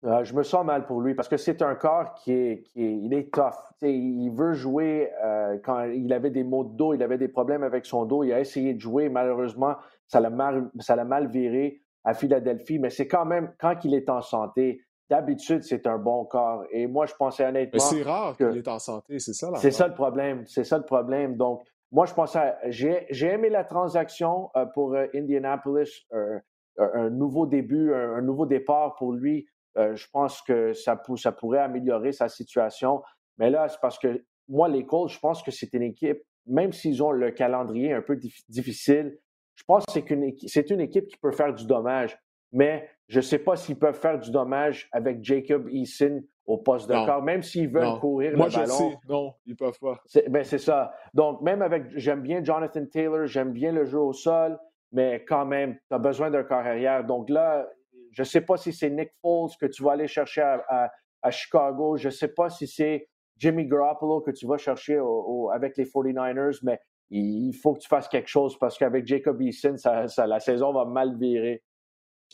[0.05, 2.83] Euh, je me sens mal pour lui parce que c'est un corps qui est, qui
[2.83, 3.53] est, il est tough.
[3.83, 5.11] il veut jouer.
[5.23, 8.25] Euh, quand il avait des maux de dos, il avait des problèmes avec son dos.
[8.25, 9.11] Il a essayé de jouer.
[9.11, 12.79] Malheureusement, ça l'a mal, ça l'a mal viré à Philadelphie.
[12.79, 14.81] Mais c'est quand même quand il est en santé.
[15.11, 16.64] D'habitude, c'est un bon corps.
[16.70, 17.73] Et moi, je pensais honnêtement.
[17.75, 19.51] Mais c'est rare qu'il est en santé, c'est ça.
[19.57, 20.44] C'est ça le problème.
[20.46, 21.37] C'est ça le problème.
[21.37, 22.55] Donc, moi, je pensais.
[22.68, 26.07] J'ai, j'ai aimé la transaction euh, pour Indianapolis.
[26.79, 29.46] un nouveau début, un nouveau départ pour lui.
[29.77, 33.03] Euh, je pense que ça, ça pourrait améliorer sa situation.
[33.38, 36.73] Mais là, c'est parce que moi, les Colts, je pense que c'est une équipe, même
[36.73, 38.18] s'ils ont le calendrier un peu
[38.49, 39.18] difficile,
[39.55, 42.18] je pense que c'est une, c'est une équipe qui peut faire du dommage.
[42.52, 46.88] Mais je ne sais pas s'ils peuvent faire du dommage avec Jacob Eason au poste
[46.88, 48.74] de corps, même s'ils veulent courir Moi, le ballon.
[48.74, 48.98] Sais.
[49.08, 50.00] Non, ils peuvent pas.
[50.06, 50.92] C'est, ben, c'est ça.
[51.14, 54.58] Donc, même avec, j'aime bien Jonathan Taylor, j'aime bien le jeu au sol,
[54.92, 57.04] mais quand même, tu as besoin d'un corps arrière.
[57.04, 57.68] Donc là,
[58.10, 60.90] je ne sais pas si c'est Nick Foles que tu vas aller chercher à,
[61.30, 61.96] Chicago.
[61.96, 65.00] Je ne sais pas si c'est Jimmy Garoppolo que tu vas chercher
[65.52, 69.74] avec les 49ers, mais il faut que tu fasses quelque chose parce qu'avec Jacob Eason,
[69.84, 71.62] la saison va mal virer.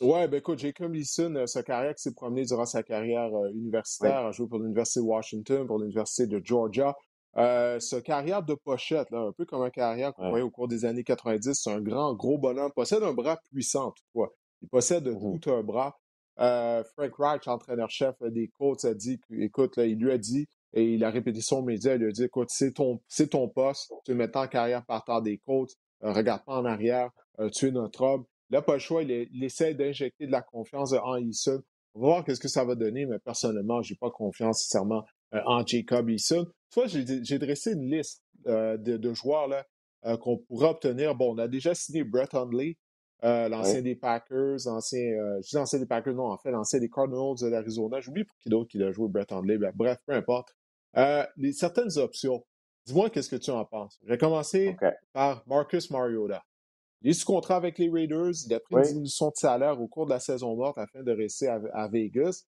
[0.02, 3.50] Ouais, ben écoute, Jacob Eason, euh, sa carrière qui s'est promenée durant sa carrière euh,
[3.52, 6.94] universitaire, a joué pour l'Université de Washington, pour l'Université de Georgia.
[7.38, 10.84] Euh, sa carrière de pochette, un peu comme une carrière qu'on voyait au cours des
[10.84, 14.34] années 90, c'est un grand, gros bonhomme, possède un bras puissant toutefois.
[14.60, 15.98] Il possède mmh tout un bras.
[16.40, 21.04] Euh, Frank Reich, entraîneur-chef des Colts, a dit, écoute, il lui a dit, et il
[21.04, 24.12] a répété son média, il lui a dit, écoute, c'est ton, c'est ton poste, tu
[24.12, 27.10] es maintenant en carrière par terre des Colts, regarde pas en arrière,
[27.52, 28.24] tu es notre homme.
[28.50, 29.02] Il n'a pas le choix.
[29.02, 31.62] Il, essaie d'injecter de la confiance en Eason.
[31.94, 35.04] On va voir qu'est-ce que ça va donner, mais personnellement, je n'ai pas confiance nécessairement
[35.32, 36.46] en Jacob Eason.
[36.70, 39.66] Toi, j'ai dressé une liste de, joueurs là,
[40.18, 41.14] qu'on pourrait obtenir.
[41.14, 42.76] Bon, on a déjà signé Brett Hundley,
[43.22, 45.00] l'ancien des Packers, l'ancien,
[45.42, 48.00] je dis l'ancien des Packers, non, en fait, l'ancien des Cardinals de l'Arizona.
[48.00, 49.58] J'oublie pour qui d'autre qu'il a joué Brett Hundley.
[49.58, 50.54] Ben, bref, peu importe.
[51.36, 52.44] les, certaines options.
[52.84, 53.98] Dis-moi qu'est-ce que tu en penses.
[54.04, 54.76] Je vais commencer
[55.12, 56.44] par Marcus Mariota.
[57.06, 58.32] Il est sous contrat avec les Raiders.
[58.46, 61.12] Il a pris une diminution de salaire au cours de la saison morte afin de
[61.12, 62.42] rester à, Vegas.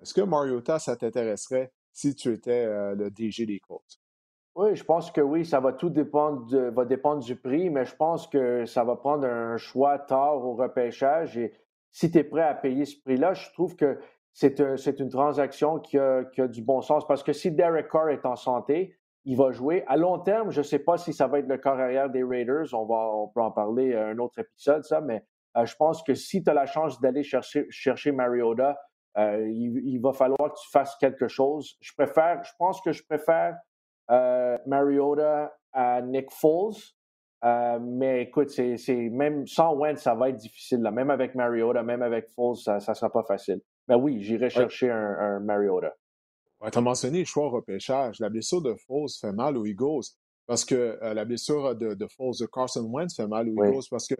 [0.00, 4.00] Est-ce que Mariota, ça t'intéresserait si tu étais euh, le DG des Colts?
[4.54, 7.94] Oui, je pense que oui, ça va tout dépendre, va dépendre du prix, mais je
[7.94, 11.36] pense que ça va prendre un choix tard au repêchage.
[11.36, 11.52] Et
[11.90, 13.98] si tu es prêt à payer ce prix-là, je trouve que
[14.32, 14.58] c'est
[15.00, 17.06] une transaction qui a, qui a, du bon sens.
[17.06, 19.84] Parce que si Derek Carr est en santé, il va jouer.
[19.86, 22.24] À long terme, je ne sais pas si ça va être le corps arrière des
[22.24, 22.66] Raiders.
[22.72, 25.24] On, va, on peut en parler un autre épisode, ça, mais
[25.56, 28.78] euh, je pense que si tu as la chance d'aller chercher, chercher Mariota,
[29.18, 31.76] euh, il, va falloir que tu fasses quelque chose.
[31.80, 33.56] Je préfère, je pense que je préfère
[34.10, 36.74] euh, Mariota à Nick Foles.
[37.42, 40.80] mais écoute, c'est, même sans Wentz, ça va être difficile.
[40.80, 40.90] Là.
[40.90, 43.60] Même avec Mariota, même avec Foles, ça ne sera pas facile.
[43.88, 45.92] Mais oui, j'irai chercher un, un Mariota
[46.70, 48.20] tu as mentionné le choix au repêchage.
[48.20, 50.04] La blessure de Foles fait mal aux Eagles
[50.46, 53.84] parce que euh, la blessure de, de Foles, de Carson Wentz fait mal aux Eagles
[53.90, 54.14] parce que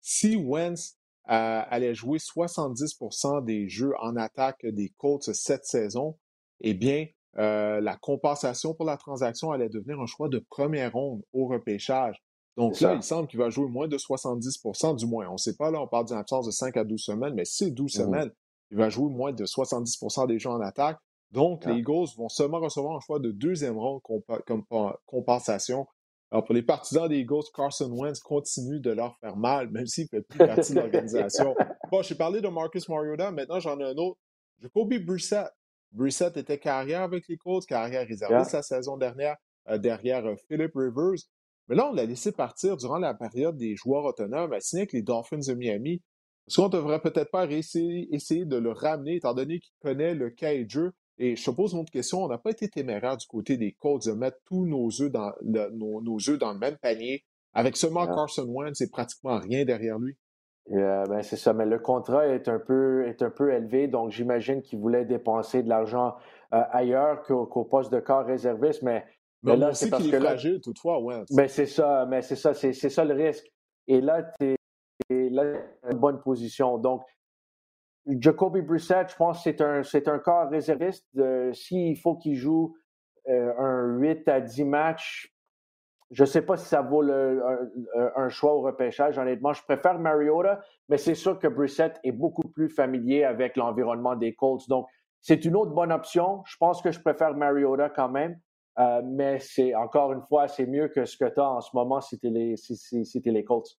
[0.00, 0.96] si Wentz
[1.28, 6.16] euh, allait jouer 70% des jeux en attaque des Colts cette saison,
[6.60, 7.06] eh bien,
[7.38, 12.22] euh, la compensation pour la transaction allait devenir un choix de première ronde au repêchage.
[12.56, 15.26] Donc là, il semble qu'il va jouer moins de 70% du moins.
[15.28, 17.44] On ne sait pas, là, on parle d'une absence de 5 à 12 semaines, mais
[17.44, 18.30] c'est 12 mmh semaines,
[18.70, 20.98] il va jouer moins de 70% des jeux en attaque.
[21.32, 24.00] Donc, les Eagles vont seulement recevoir un choix de deuxième ronde
[24.46, 24.64] comme
[25.06, 25.86] compensation.
[26.30, 30.04] Alors, pour les partisans des Eagles, Carson Wentz continue de leur faire mal, même s'il
[30.04, 31.54] ne fait plus partie de l'organisation.
[31.88, 34.18] Bon, j'ai parlé de Marcus Mariota, maintenant j'en ai un autre.
[34.60, 35.46] Jacoby Brissett.
[35.92, 39.36] Brissett était carrière avec les Colts, carrière réservée sa saison dernière
[39.68, 41.22] euh, derrière euh, Philip Rivers.
[41.68, 44.94] Mais là, on l'a laissé partir durant la période des joueurs autonomes à signer avec
[44.94, 46.02] les Dolphins de Miami.
[46.46, 50.14] Est-ce qu'on ne devrait peut-être pas essayer, essayer, de le ramener, étant donné qu'il connaît
[50.14, 50.92] le cas jeu?
[51.18, 52.24] Et je te pose une autre question.
[52.24, 55.32] On n'a pas été téméraire du côté des Colts de mettre tous nos œufs dans
[55.40, 56.00] le, nos,
[56.38, 57.24] dans le même panier.
[57.54, 60.16] Avec seulement Carson Wentz, c'est pratiquement rien derrière lui.
[60.68, 64.60] ben c'est ça, mais le contrat est un peu, est un peu élevé, donc j'imagine
[64.60, 66.16] qu'il voulait dépenser de l'argent
[66.52, 69.06] euh, ailleurs qu'au, poste de corps réserviste, mais,
[69.42, 71.32] mais, là, c'est parce que là, fragile, toutefois, Wentz.
[71.32, 73.50] Ben c'est ça, mais c'est ça, c'est, ça le risque.
[73.88, 74.54] Et là, tu
[75.08, 75.54] es là,
[75.90, 76.76] une bonne position.
[76.76, 77.02] Donc,
[78.06, 81.06] Jacoby Brissett, je pense que c'est un, c'est un corps réserviste.
[81.52, 82.76] s'il faut qu'il joue
[83.28, 85.34] euh, un 8 à 10 matchs,
[86.12, 89.18] je ne sais pas si ça vaut un, choix au repêchage.
[89.18, 94.14] Honnêtement, je préfère Mariota, mais c'est sûr que Brissett est beaucoup plus familier avec l'environnement
[94.14, 94.68] des Colts.
[94.68, 94.86] Donc,
[95.20, 96.44] c'est une autre bonne option.
[96.46, 98.38] Je pense que je préfère Mariota quand même.
[98.78, 101.70] Euh, mais c'est encore une fois, c'est mieux que ce que tu as en ce
[101.74, 103.76] moment si tu les, si, les Colts.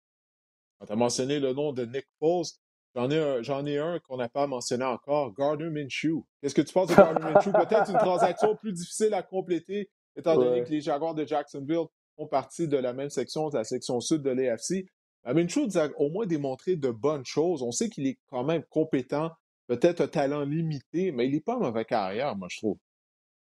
[0.85, 2.47] Tu as mentionné le nom de Nick Foles.
[2.95, 6.25] J'en ai un, qu'on n'a pas mentionné encore, Gardner Minshew.
[6.41, 7.51] Qu'est-ce que tu penses de Gardner Minshew?
[7.51, 12.27] Peut-être une transaction plus difficile à compléter, étant donné que les Jaguars de Jacksonville font
[12.27, 14.87] partie de la même section, de la section sud de l'AFC.
[15.27, 17.61] Euh, Minshew a au moins démontré de bonnes choses.
[17.61, 19.31] On sait qu'il est quand même compétent,
[19.67, 22.77] peut-être un talent limité, mais il n'est pas mauvais carrière, moi, je trouve.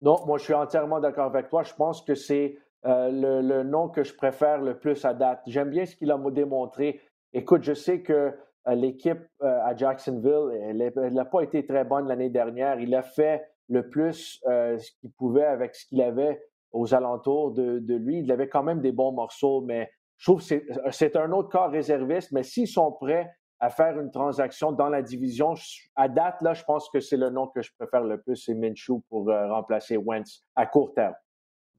[0.01, 1.63] Non, moi, je suis entièrement d'accord avec toi.
[1.63, 5.41] Je pense que c'est euh, le, le, nom que je préfère le plus à date.
[5.47, 6.99] J'aime bien ce qu'il a démontré.
[7.31, 8.33] Écoute, je sais que
[8.71, 12.79] l'équipe euh, à Jacksonville, elle n'a pas été très bonne l'année dernière.
[12.79, 16.41] Il a fait le plus euh, ce qu'il pouvait avec ce qu'il avait
[16.71, 18.19] aux alentours de, lui.
[18.19, 20.55] Il avait quand même des bons morceaux, mais je trouve que
[20.91, 22.31] c'est un autre corps réserviste.
[22.31, 25.53] Mais s'ils sont prêts à faire une transaction dans la division,
[25.95, 28.55] à date, là, je pense que c'est le nom que je préfère le plus, c'est
[28.55, 31.13] Minshew pour remplacer Wentz à court terme.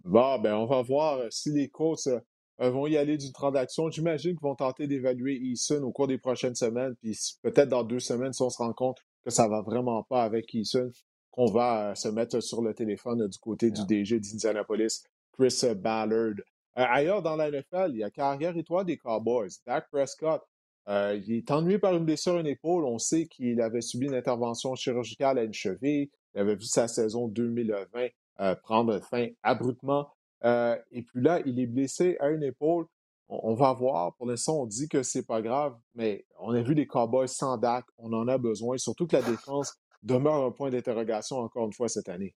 [0.05, 2.21] Bon, ben, on va voir si les Colts euh,
[2.59, 3.91] vont y aller d'une transaction.
[3.91, 6.95] J'imagine qu'ils vont tenter d'évaluer Eason au cours des prochaines semaines.
[6.97, 10.23] Puis peut-être dans deux semaines, si on se rend compte que ça va vraiment pas
[10.23, 10.91] avec Eason,
[11.31, 15.03] qu'on va euh, se mettre sur le téléphone euh, du côté du DG d'Indianapolis,
[15.33, 16.35] Chris Ballard.
[16.77, 20.43] ailleurs dans la NFL, il y a carrière étoile des Cowboys, Dak Prescott.
[20.87, 22.85] il est ennuyé par une blessure à une épaule.
[22.85, 26.09] On sait qu'il avait subi une intervention chirurgicale à une cheville.
[26.35, 30.09] Il avait vu sa saison 2020 prendre fin abruptement.
[30.45, 32.87] Euh, et puis là, il est blessé à une épaule.
[33.29, 34.15] On, va voir.
[34.17, 37.57] Pour l'instant, on dit que c'est pas grave, mais on a vu les Cowboys sans
[37.57, 37.85] Dak.
[37.97, 38.77] On en a besoin.
[38.77, 42.35] Surtout que la défense demeure un point d'interrogation encore une fois cette année.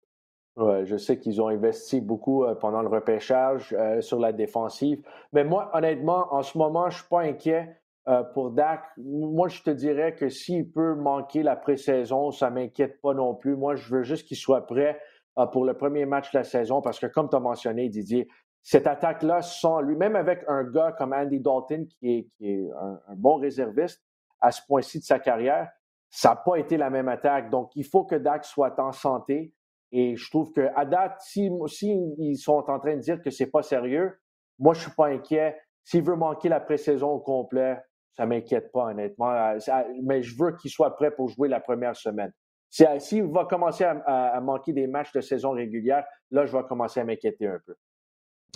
[0.56, 5.02] Ouais, je sais qu'ils ont investi beaucoup euh, pendant le repêchage euh, sur la défensive.
[5.32, 7.76] Mais moi, honnêtement, en ce moment, je ne suis pas inquiet.
[8.32, 13.00] pour Dak, moi, je te dirais que s'il peut manquer la pré-saison, ça ne m'inquiète
[13.02, 13.56] pas non plus.
[13.56, 14.98] Moi, je veux juste qu'il soit prêt
[15.52, 18.28] pour le premier match de la saison parce que, comme tu as mentionné, Didier,
[18.62, 23.36] cette attaque-là, sans lui, même avec un gars comme Andy Dalton, qui est, un, bon
[23.36, 24.02] réserviste
[24.40, 25.70] à ce point-ci de sa carrière,
[26.10, 27.50] ça n'a pas été la même attaque.
[27.50, 29.54] Donc, il faut que Dak soit en santé.
[29.92, 31.48] Et je trouve qu'à date, si,
[32.36, 34.18] sont en train de dire que c'est pas sérieux,
[34.58, 35.56] moi, je suis pas inquiet.
[35.84, 37.78] S'il veut manquer la pré-saison au complet,
[38.10, 39.30] ça m'inquiète pas, honnêtement.
[39.30, 39.58] Euh,
[40.02, 42.32] mais je veux qu'il soit prêt pour jouer la première semaine.
[42.98, 47.04] S'il va commencer à, manquer des matchs de saison régulière, là, je vais commencer à
[47.04, 47.74] m'inquiéter un peu.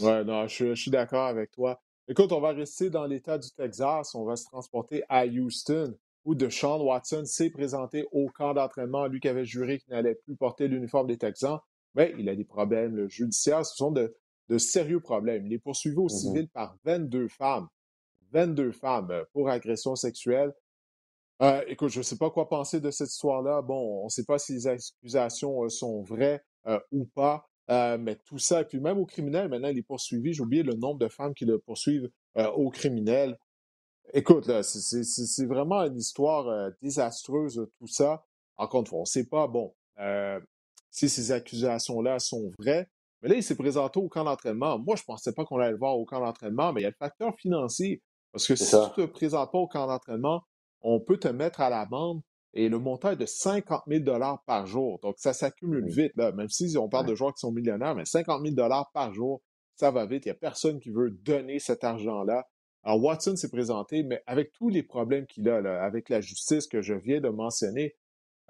[0.03, 1.81] Ouais, non, je, suis d'accord avec toi.
[2.09, 4.15] Écoute, on va rester dans l'État du Texas.
[4.15, 5.95] On va se transporter à Houston,
[6.25, 9.07] où Deshaun Watson s'est présenté au camp d'entraînement.
[9.07, 11.59] Lui qui avait juré qu'il n'allait plus porter l'uniforme des Texans.
[11.95, 13.65] Mais il a des problèmes judiciaires.
[13.65, 14.15] Ce sont de,
[14.59, 15.47] sérieux problèmes.
[15.47, 16.09] Il est poursuivi au mm-hmm.
[16.09, 17.69] civil par 22 femmes.
[18.33, 20.53] 22 femmes euh, pour agression sexuelle.
[21.43, 23.63] Euh, écoute, je ne sais pas quoi penser de cette histoire-là.
[23.63, 26.45] Bon, on ne sait pas si les accusations euh, sont vraies
[26.93, 30.35] ou pas, mais tout ça, et puis même au criminel, maintenant, il est poursuivi.
[30.35, 33.39] J'ai oublié le nombre de femmes qui le poursuivent au criminel.
[34.13, 38.27] Écoute, là, c'est vraiment une histoire désastreuse, tout ça.
[38.59, 39.75] Encore une fois, on ne sait pas, bon,
[40.91, 42.87] si ces accusations-là sont vraies.
[43.23, 44.79] Mais là, il s'est présenté au camp d'entraînement.
[44.79, 46.87] Moi, je ne pensais pas qu'on allait le voir au camp d'entraînement, mais il y
[46.87, 48.03] a le facteur financier.
[48.33, 50.43] Parce que si tu ne te présentes pas au camp d'entraînement,
[50.83, 52.23] on peut te mettre à l'amende
[52.53, 54.05] et le montant est de 50 000
[54.47, 54.99] par jour.
[55.03, 56.33] Donc, ça s'accumule vite, là.
[56.33, 59.41] même si on parle de joueurs qui sont millionnaires, mais 50 000 par jour,
[59.77, 60.27] ça va vite.
[60.27, 62.49] Il n'y a personne qui veut donner cet argent-là.
[62.83, 66.67] Alors, Watson s'est présenté, mais avec tous les problèmes qu'il a, là, avec la justice
[66.67, 67.95] que je viens de mentionner,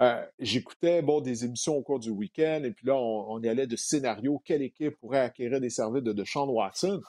[0.01, 3.66] euh, j'écoutais bon, des émissions au cours du week-end, et puis là, on, y allait
[3.66, 4.41] de scénarios.
[4.45, 7.01] Quelle équipe pourrait acquérir des services de, de Sean Watson?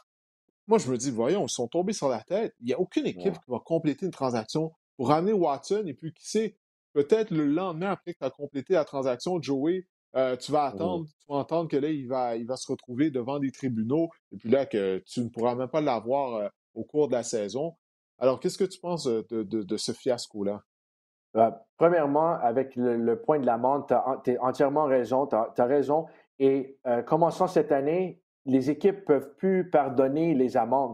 [0.68, 2.54] Moi, je me dis, voyons, ils sont tombés sur la tête.
[2.60, 5.86] Il n'y a aucune équipe qui va compléter une transaction pour ramener Watson.
[5.88, 6.56] Et puis, qui sait,
[6.94, 11.08] peut-être le lendemain après que tu as complété la transaction, Joey, euh, tu vas attendre,
[11.08, 14.10] tu vas entendre que là, il va, il va se retrouver devant des tribunaux.
[14.32, 17.24] Et puis là, que tu ne pourras même pas l'avoir euh, au cours de la
[17.24, 17.74] saison.
[18.20, 20.62] Alors, qu'est-ce que tu penses de, de, ce fiasco-là?
[21.34, 25.26] Bah, premièrement, avec le, point de l'amende, tu as, entièrement raison.
[25.26, 26.06] Tu as, raison.
[26.38, 30.94] Et euh, commençant cette année, les équipes ne peuvent plus pardonner les amendes.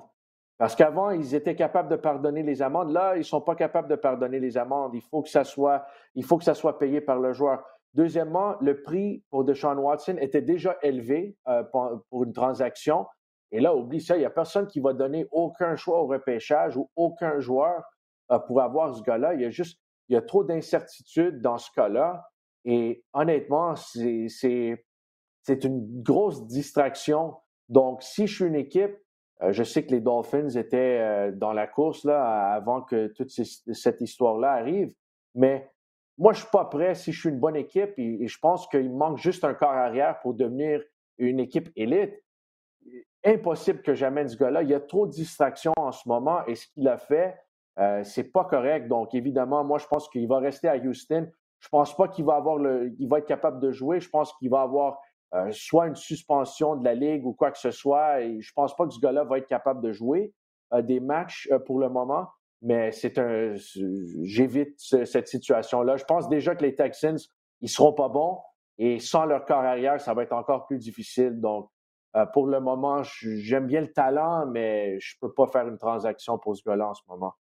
[0.57, 2.91] Parce qu'avant, ils étaient capables de pardonner les amendes.
[2.91, 4.95] Là, ils ne sont pas capables de pardonner les amendes.
[4.95, 5.85] Il faut que ça soit,
[6.15, 7.63] il faut que ça soit payé par le joueur.
[7.93, 11.63] Deuxièmement, le prix pour Deshaun Watson était déjà élevé euh,
[12.09, 13.05] pour, une transaction.
[13.51, 16.75] Et là, oublie ça, il n'y a personne qui va donner aucun choix au repêchage
[16.75, 17.83] ou aucun joueur
[18.31, 19.35] euh, pour avoir ce gars-là.
[19.35, 19.79] Il y a juste,
[20.09, 22.27] il y a trop d'incertitudes dans ce cas-là.
[22.65, 24.27] Et honnêtement, c'est
[25.47, 27.35] c'est une grosse distraction.
[27.69, 28.97] Donc, si je suis une équipe,
[29.43, 33.29] euh, je sais que les Dolphins étaient euh, dans la course là, avant que toute
[33.29, 34.91] cette histoire-là arrive,
[35.35, 35.69] mais
[36.17, 38.67] moi, je ne suis pas prêt si je suis une bonne équipe et, je pense
[38.67, 40.81] qu'il manque juste un corps arrière pour devenir
[41.19, 42.13] une équipe élite.
[43.23, 44.63] Impossible que j'amène ce gars-là.
[44.63, 47.37] Il y a trop de distractions en ce moment et ce qu'il a fait,
[47.79, 48.87] euh, c'est pas correct.
[48.87, 51.29] Donc, évidemment, moi, je pense qu'il va rester à Houston.
[51.59, 53.99] Je pense pas qu'il va avoir le, il va être capable de jouer.
[53.99, 54.99] Je pense qu'il va avoir
[55.33, 58.21] euh, soit une suspension de la Ligue ou quoi que ce soit.
[58.21, 60.33] Et je pense pas que ce gars-là va être capable de jouer
[60.73, 62.29] euh, des matchs euh, pour le moment,
[62.61, 63.55] mais c'est un.
[64.23, 65.97] J'évite cette situation-là.
[65.97, 67.17] Je pense déjà que les Texans,
[67.59, 68.39] ils seront pas bons
[68.77, 71.41] et sans leur corps arrière, ça va être encore plus difficile.
[71.41, 71.69] Donc,
[72.33, 76.55] pour le moment, j'aime bien le talent, mais je peux pas faire une transaction pour
[76.55, 77.33] ce gars-là en ce moment.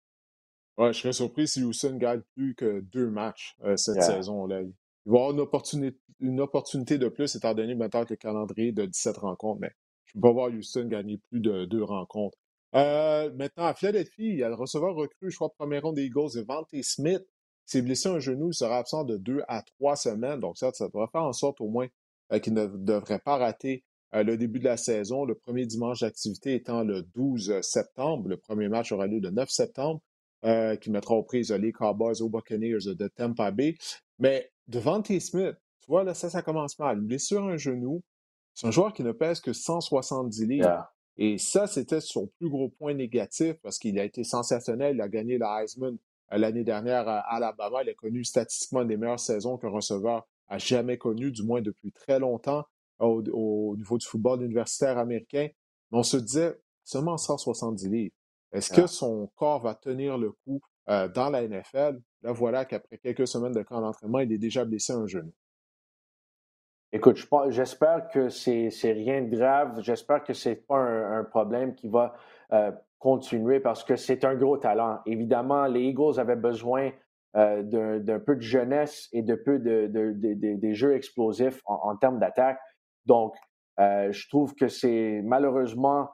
[0.76, 4.62] Ouais, je serais surpris si Houston gagne plus que deux matchs cette saison-là.
[5.06, 8.72] Il va avoir une opportunité, une opportunité de plus, étant donné maintenant que le calendrier
[8.72, 9.70] de 17 rencontres, mais
[10.06, 12.36] je ne peux pas voir Houston gagner plus de deux rencontres.
[12.74, 16.04] Euh, maintenant, à Philadelphie, il y a le receveur recru, je crois, premier rond des
[16.04, 17.24] Eagles, Vante Smith.
[17.64, 20.40] S'est blessé un genou, il sera absent de deux à trois semaines.
[20.40, 21.86] Donc, ça, ça devrait faire en sorte au moins
[22.32, 23.84] euh, qu'il ne devrait pas rater
[24.14, 25.24] euh, le début de la saison.
[25.24, 28.28] Le premier dimanche d'activité étant le 12 septembre.
[28.28, 30.00] Le premier match aura lieu le 9 septembre,
[30.80, 33.76] qui mettra aux prises les Cowboys aux Buccaneers de Tampa Bay.
[34.18, 35.20] Mais devant T.
[35.20, 36.98] Smith, tu vois, là, ça, ça commence mal.
[36.98, 38.02] Une blessure à un genou.
[38.54, 40.86] C'est un joueur qui ne pèse que 170 livres.
[41.18, 44.96] Et ça, c'était son plus gros point négatif parce qu'il a été sensationnel.
[44.96, 45.96] Il a gagné le Heisman
[46.32, 47.82] euh, l'année dernière à Alabama.
[47.82, 51.92] Il a connu statistiquement des meilleures saisons qu'un receveur a jamais connu, du moins depuis
[51.92, 52.64] très longtemps,
[52.98, 55.48] au, niveau du football universitaire américain.
[55.90, 58.14] Mais on se disait seulement 170 livres.
[58.52, 62.00] Est-ce que son corps va tenir le coup euh, dans la NFL?
[62.26, 65.30] Là, voilà qu'après quelques semaines de camp d'entraînement, il est déjà blessé un genou.
[66.90, 69.80] Écoute, j'espère que c'est rien de grave.
[69.80, 72.16] J'espère que ce n'est pas un, problème qui va
[72.52, 74.98] euh, continuer parce que c'est un gros talent.
[75.06, 76.90] Évidemment, les Eagles avaient besoin
[77.36, 77.62] euh,
[78.00, 82.58] d'un peu de jeunesse et de peu de, des jeux explosifs en, termes d'attaque.
[83.04, 83.36] Donc,
[83.78, 86.10] euh, je trouve que c'est malheureusement,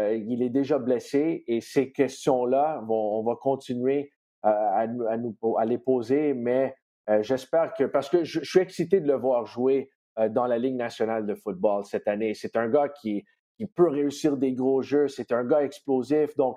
[0.00, 4.10] il est déjà blessé et ces questions-là, on va continuer
[4.44, 6.74] à, nous, à, les poser, mais
[7.20, 9.90] j'espère que, parce que je, suis excité de le voir jouer
[10.30, 12.34] dans la Ligue nationale de football cette année.
[12.34, 13.24] C'est un gars qui,
[13.56, 16.36] qui peut réussir des gros jeux, c'est un gars explosif.
[16.36, 16.56] Donc,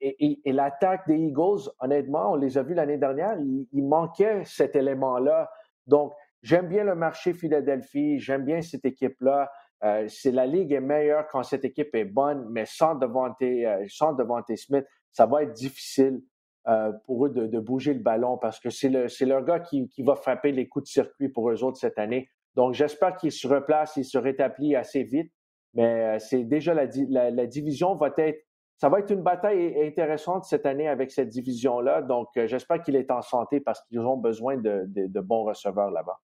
[0.00, 3.38] et, l'attaque des Eagles, honnêtement, on les a vus l'année dernière,
[3.72, 5.50] il, manquait cet élément-là.
[5.86, 6.12] Donc,
[6.42, 9.50] j'aime bien le marché Philadelphie, j'aime bien cette équipe-là.
[9.82, 14.16] Euh, la ligue est meilleure quand cette équipe est bonne, mais sans Devante, euh, sans
[14.56, 16.20] Smith, ça va être difficile
[16.68, 20.16] euh, pour eux de, bouger le ballon parce que c'est, le, leur gars qui, va
[20.16, 22.28] frapper les coups de circuit pour eux autres cette année.
[22.54, 25.32] Donc, j'espère qu'il se replace, il se rétablit assez vite.
[25.74, 28.44] Mais c'est déjà la division va être
[28.76, 32.02] ça va être une bataille intéressante cette année avec cette division-là.
[32.02, 36.20] Donc, euh, j'espère qu'il est en santé parce qu'ils ont besoin de, bons receveurs là-bas.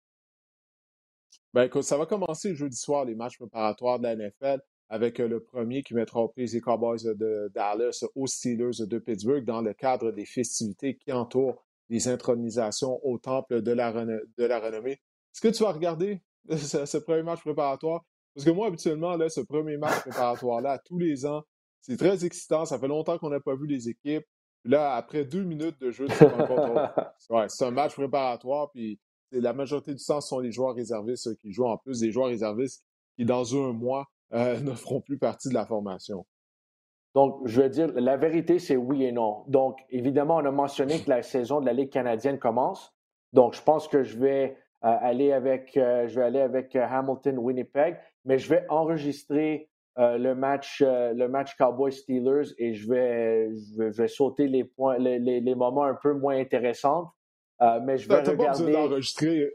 [1.53, 4.61] Ben, écoute, ça va commencer jeudi soir, les matchs préparatoires de la NFL,
[4.91, 8.99] avec euh, le premier qui mettra en prise les Cowboys de Dallas aux Steelers de
[8.99, 14.45] Pittsburgh dans le cadre des festivités qui entourent les intronisations au temple de la, de
[14.45, 14.93] la renommée.
[14.93, 16.21] Est-ce que tu vas regarder
[16.51, 18.05] ce, premier match préparatoire?
[18.35, 21.43] Parce que moi, habituellement, là, ce premier match préparatoire-là, tous les ans,
[21.81, 22.65] c'est très excitant.
[22.65, 24.27] Ça fait longtemps qu'on n'a pas vu les équipes.
[24.65, 26.25] là, après deux minutes de jeu, tu
[27.31, 28.71] ouais, c'est un match préparatoire.
[28.73, 29.01] Puis
[29.33, 31.67] la majorité du temps, ce sont les joueurs réservistes qui jouent.
[31.67, 32.85] En plus des joueurs réservistes
[33.17, 36.27] qui, dans un mois, euh, ne feront plus partie de la formation.
[37.15, 39.43] Donc, je veux dire, la vérité, c'est oui et non.
[39.49, 42.95] Donc, évidemment, on a mentionné que la saison de la Ligue canadienne commence.
[43.33, 47.39] Donc, je pense que je vais euh, aller avec, euh, je vais aller avec Hamilton
[47.39, 49.69] Winnipeg, mais je vais enregistrer
[49.99, 54.97] euh, le match le match Cowboys Steelers et je vais, je vais, sauter les points
[54.99, 57.11] les, les, moments un peu moins intéressants
[57.83, 59.51] mais je vais regarder pas besoin d'enregistrer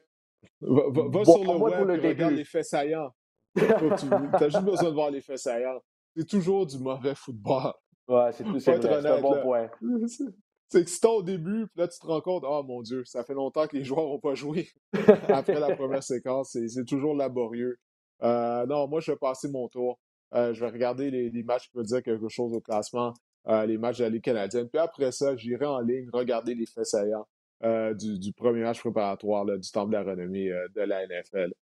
[0.60, 3.12] va, va, sur le web et regarde les faits saillants
[3.56, 5.80] tu as juste besoin de voir les faits saillants
[6.16, 7.74] c'est toujours du mauvais football
[8.08, 9.70] ouais c'est tout c'est un bon point
[10.68, 13.36] c'est excitant au début, puis là, tu te rends compte, oh mon Dieu, ça fait
[13.36, 14.68] longtemps que les joueurs n'ont pas joué
[15.30, 16.58] après la première séquence.
[16.68, 17.78] C'est toujours laborieux.
[18.22, 20.00] non, moi, je vais passer mon tour.
[20.34, 23.14] Euh, je vais regarder les, matchs qui veulent dire quelque chose au classement,
[23.48, 24.68] euh, les matchs de la Ligue canadienne.
[24.68, 27.28] Puis après ça, j'irai en ligne regarder les faits saillants
[27.64, 31.54] euh, du, premier match préparatoire du Temple de la renommée de la NFL.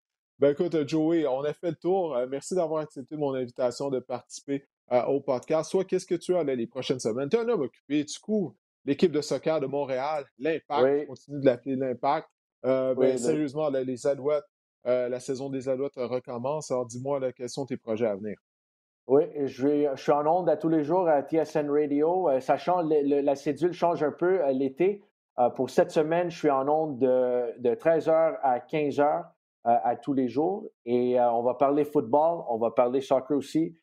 [0.43, 2.17] Ben écoute, Joey, on a fait le tour.
[2.29, 4.65] merci d'avoir accepté mon invitation de participer
[5.07, 5.71] au podcast.
[5.71, 7.29] Toi, qu'est-ce que tu as les prochaines semaines?
[7.29, 11.45] Tu es un homme occupé, tu couvres l'équipe de soccer de Montréal, l'Impact, continue de
[11.45, 12.27] l'appeler l'Impact.
[12.61, 14.43] ben, sérieusement, les Alouettes,
[14.83, 16.71] la saison des Alouettes recommence.
[16.71, 18.35] Alors dis-moi, quels sont tes projets à venir?
[19.07, 22.29] Oui, je, suis en onde à tous les jours à TSN Radio.
[22.29, 25.05] Euh, ça change, la cédule change un peu euh, l'été.
[25.39, 29.23] Euh, pour cette semaine, je suis en onde de, de 13h à 15h
[29.63, 30.65] à tous les jours.
[30.85, 33.75] Et on va parler football, on va parler soccer aussi.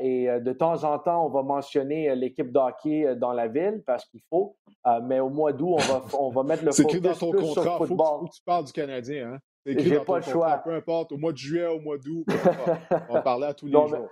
[0.00, 4.04] et de temps en temps, on va mentionner l'équipe de hockey dans la ville parce
[4.06, 4.56] qu'il faut.
[5.04, 7.76] mais au mois d'août, on va, on va mettre le focus dans ton plus sur
[7.76, 8.06] football.
[8.20, 9.34] Faut que, tu parles du Canadien.
[9.34, 9.38] Hein?
[9.66, 10.58] J'ai pas le choix.
[10.58, 12.26] Peu importe, au mois de juillet, au mois d'août,
[13.08, 14.08] on va parler à tous les jours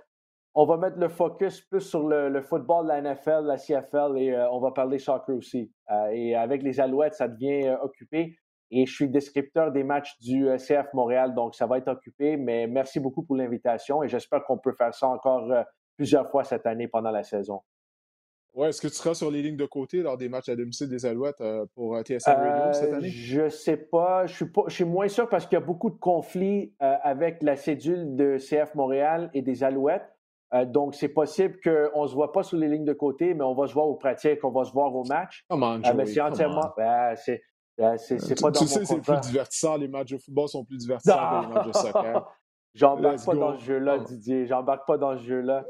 [0.55, 4.49] on va mettre le focus plus sur le, football la NFL, la CFL et euh,
[4.51, 5.71] on va parler soccer aussi.
[5.91, 8.35] Euh, et avec les Alouettes, ça devient euh, occupé.
[8.71, 12.37] Et je suis descripteur des matchs du CF Montréal, donc ça va être occupé.
[12.37, 15.51] Mais merci beaucoup pour l'invitation et j'espère qu'on peut faire ça encore
[15.95, 17.61] plusieurs fois cette année pendant la saison.
[18.53, 20.87] Ouais, est-ce que tu seras sur les lignes de côté lors des matchs à domicile
[20.87, 21.41] des Alouettes
[21.73, 23.09] pour TSN Radio cette année?
[23.09, 24.25] Je sais pas.
[24.25, 27.43] Je suis, pas, je suis moins sûr parce qu'il y a beaucoup de conflits avec
[27.43, 30.13] la cédule de CF Montréal et des Alouettes.
[30.53, 33.43] Euh, donc, c'est possible qu'on ne se voit pas sur les lignes de côté, mais
[33.43, 35.43] on va se voir aux pratiques, on va se voir au match.
[35.49, 36.71] Comment, euh, mais c'est entièrement.
[36.77, 37.41] Ben, c'est,
[37.77, 39.77] c'est, pas dans tu sais, c'est plus divertissant.
[39.77, 42.37] Les matchs de football sont plus divertissants que les matchs de soccer.
[42.75, 44.47] J'embarque pas dans ce jeu-là, Didier.
[44.47, 45.65] J'embarque pas dans ce jeu-là.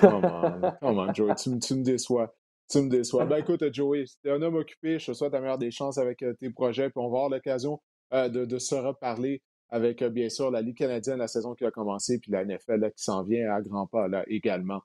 [0.00, 2.34] Comment, comment, Joey, tu, me déçois.
[2.70, 3.24] Tu me déçois.
[3.24, 4.98] Ben écoute, Joey, es un homme occupé.
[4.98, 6.90] Je te souhaite la meilleure des chances avec euh, tes projets.
[6.90, 7.80] Puis on va avoir l'occasion
[8.12, 11.70] de, de, se reparler avec euh, bien sûr la Ligue canadienne, la saison qui a
[11.70, 14.82] commencé, puis la NFL qui s'en vient à grands pas là, également.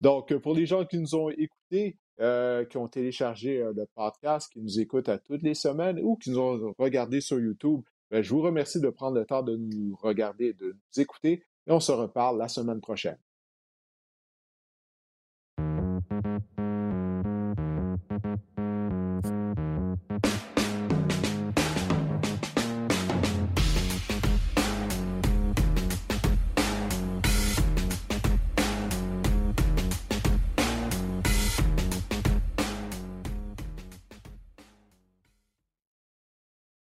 [0.00, 4.52] Donc, euh, pour les gens qui nous ont écoutés, euh, qui ont téléchargé le podcast,
[4.52, 8.22] qui nous écoutent à toutes les semaines ou qui nous ont regardé sur YouTube, ben,
[8.22, 11.80] je vous remercie de prendre le temps de nous regarder, de nous écouter et on
[11.80, 13.18] se reparle la semaine prochaine.